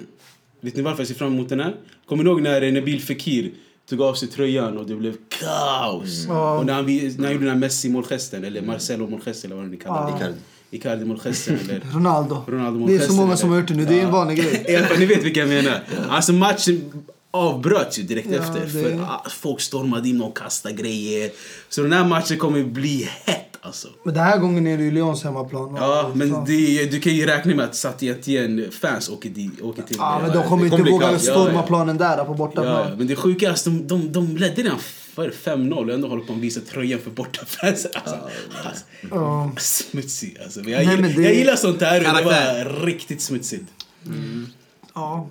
[0.66, 1.76] Vet ni varför jag ser fram emot den här?
[2.06, 3.52] Kommer ni ihåg när Nabil Fekir
[3.90, 6.26] tog av sig tröjan och det blev kaos?
[6.28, 6.58] Ja.
[6.58, 10.06] Och när han, när han gjorde den här Messi-målgesten, eller Marcelo-målgesten eller vad ni kallar
[10.06, 10.12] det.
[10.12, 10.18] Ja.
[10.18, 10.36] Icardi.
[10.72, 11.82] Icardi-målgesten eller...
[11.94, 12.44] Ronaldo.
[12.48, 13.86] Ronaldo det är så många eller- som har gjort det nu.
[13.86, 14.86] Det är en vanlig grej.
[15.00, 15.80] Ni vet vilka jag menar.
[16.10, 18.60] Alltså matchen avbröts ju direkt Ja, efter.
[18.62, 21.32] det- För ah, folk stormade in och kastade grejer.
[21.70, 23.88] Så den här matchen kommer bli hett alltså.
[24.04, 25.76] Men den här gången är det ju Lyons hemmaplan.
[25.80, 29.96] Ja, men det, du kan ju räkna med att Saint fans åker, dit, åker till
[30.00, 31.62] Ja, men de kommer inte våga storma ja, ja.
[31.64, 32.90] planen där på bortaplan.
[32.90, 34.78] ja, men det sjuka är att de, de, de ledde redan
[35.16, 37.86] vad är det, 5-0 och ändå håller på att visa tröjan för bortafans.
[37.94, 38.16] Alltså,
[38.64, 39.52] alltså, Ja.
[39.58, 40.60] smutsig alltså.
[40.60, 42.00] Men jag, Nej, gillar, det- jag gillar sånt här.
[42.00, 43.64] Det var riktigt smutsigt.
[44.94, 45.28] Ja.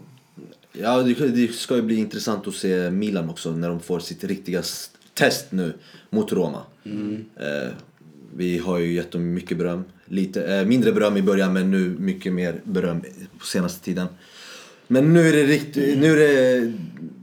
[0.72, 4.24] Ja, det, det ska ju bli intressant att se Milan också när de får sitt
[4.24, 4.62] riktiga
[5.14, 5.74] test nu
[6.11, 6.62] mot Roma.
[6.85, 7.72] Eh,
[8.37, 9.85] vi har ju gett dem mycket beröm.
[10.07, 13.01] Lite, eh, mindre beröm i början men nu mycket mer beröm
[13.39, 14.07] på senaste tiden.
[14.87, 16.72] Men nu är det riktigt, nu är det,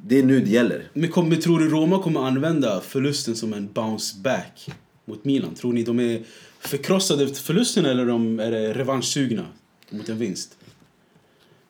[0.05, 0.89] det är nu det gäller.
[0.93, 4.69] Men kommer, tror du Roma kommer använda förlusten som en bounce back
[5.05, 5.55] mot Milan?
[5.55, 6.23] Tror ni de är
[6.59, 9.45] förkrossade efter förlusten eller de är det revanschsugna
[9.89, 10.57] mot en vinst?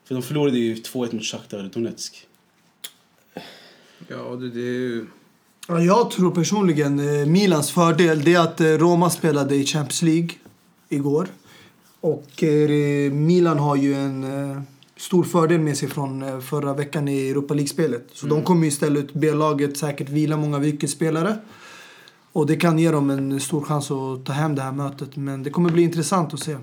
[0.03, 2.27] För de förlorade ju 2-1 mot Shakhtar Donetsk.
[4.07, 5.05] Ja, det, det är ju...
[5.67, 10.01] Ja, jag tror personligen eh, Milans fördel det är att eh, Roma spelade i Champions
[10.01, 10.29] League
[10.89, 11.27] igår.
[12.01, 14.65] Och eh, Milan har ju en
[14.97, 18.07] stor fördel med sig från förra veckan i Europa League-spelet.
[18.13, 21.37] Så de kommer ju ställa ut B-laget, säkert vila många nyckelspelare.
[22.31, 25.15] Och det kan ge dem en stor chans att ta hem det här mötet.
[25.15, 26.57] Men det kommer bli intressant att se.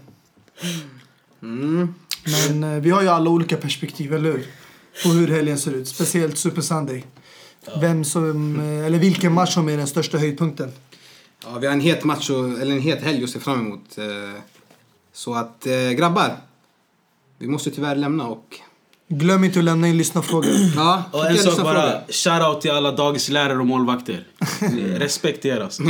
[1.42, 1.94] Mm.
[2.24, 4.46] Men vi har ju alla olika perspektiv, eller hur?
[5.02, 5.88] På hur helgen ser ut.
[5.88, 7.04] Speciellt Super Sunday.
[7.80, 10.72] Vem som, eh, eller vilken match som är den största höjdpunkten.
[11.44, 13.98] Ja, vi har en het match, och, eller en het helg att se fram emot.
[13.98, 14.04] eh,
[15.12, 16.36] Så att, eh, grabbar.
[17.38, 18.56] Vi måste tyvärr lämna och...
[19.08, 20.50] Glöm inte att lämna in lyssnarfrågor.
[20.76, 24.26] Ja, Och en sak bara, shoutout till alla dagislärare och målvakter.
[24.98, 25.82] Respekt till er alltså.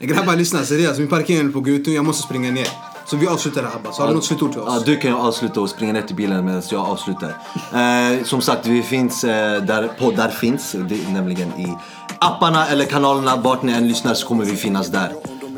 [0.00, 0.98] Grabbar, lyssna seriöst.
[0.98, 1.92] Min parkering håller på att gå ut nu.
[1.94, 2.68] Jag måste springa ner.
[3.06, 3.98] Så vi avslutar det här Abbas.
[3.98, 4.84] Har du något slutord till Ja, oss?
[4.84, 7.36] du kan ju avsluta och springa ner till bilen medan jag avslutar.
[7.74, 10.72] Eh, som sagt, vi finns eh, där poddar finns.
[10.72, 11.76] Det är nämligen i
[12.18, 13.36] apparna eller kanalerna.
[13.36, 15.12] Vart ni än lyssnar så kommer vi finnas där.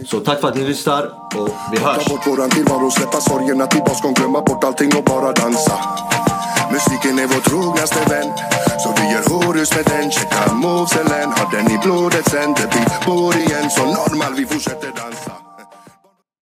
[0.07, 1.03] Så tack för att ni lyssnar
[1.37, 2.05] och vi hörs.
[2.05, 5.79] Ta bort våran tillvaro, släppa sorgerna till baskon Glömma bort allting och bara dansa
[6.73, 8.33] Musiken är vår trognaste vän
[8.83, 12.87] Så vi gör horus med den Checka movesen, har den i blodet sen Det blir
[13.07, 15.33] vår igen, så normal vi fortsätter dansa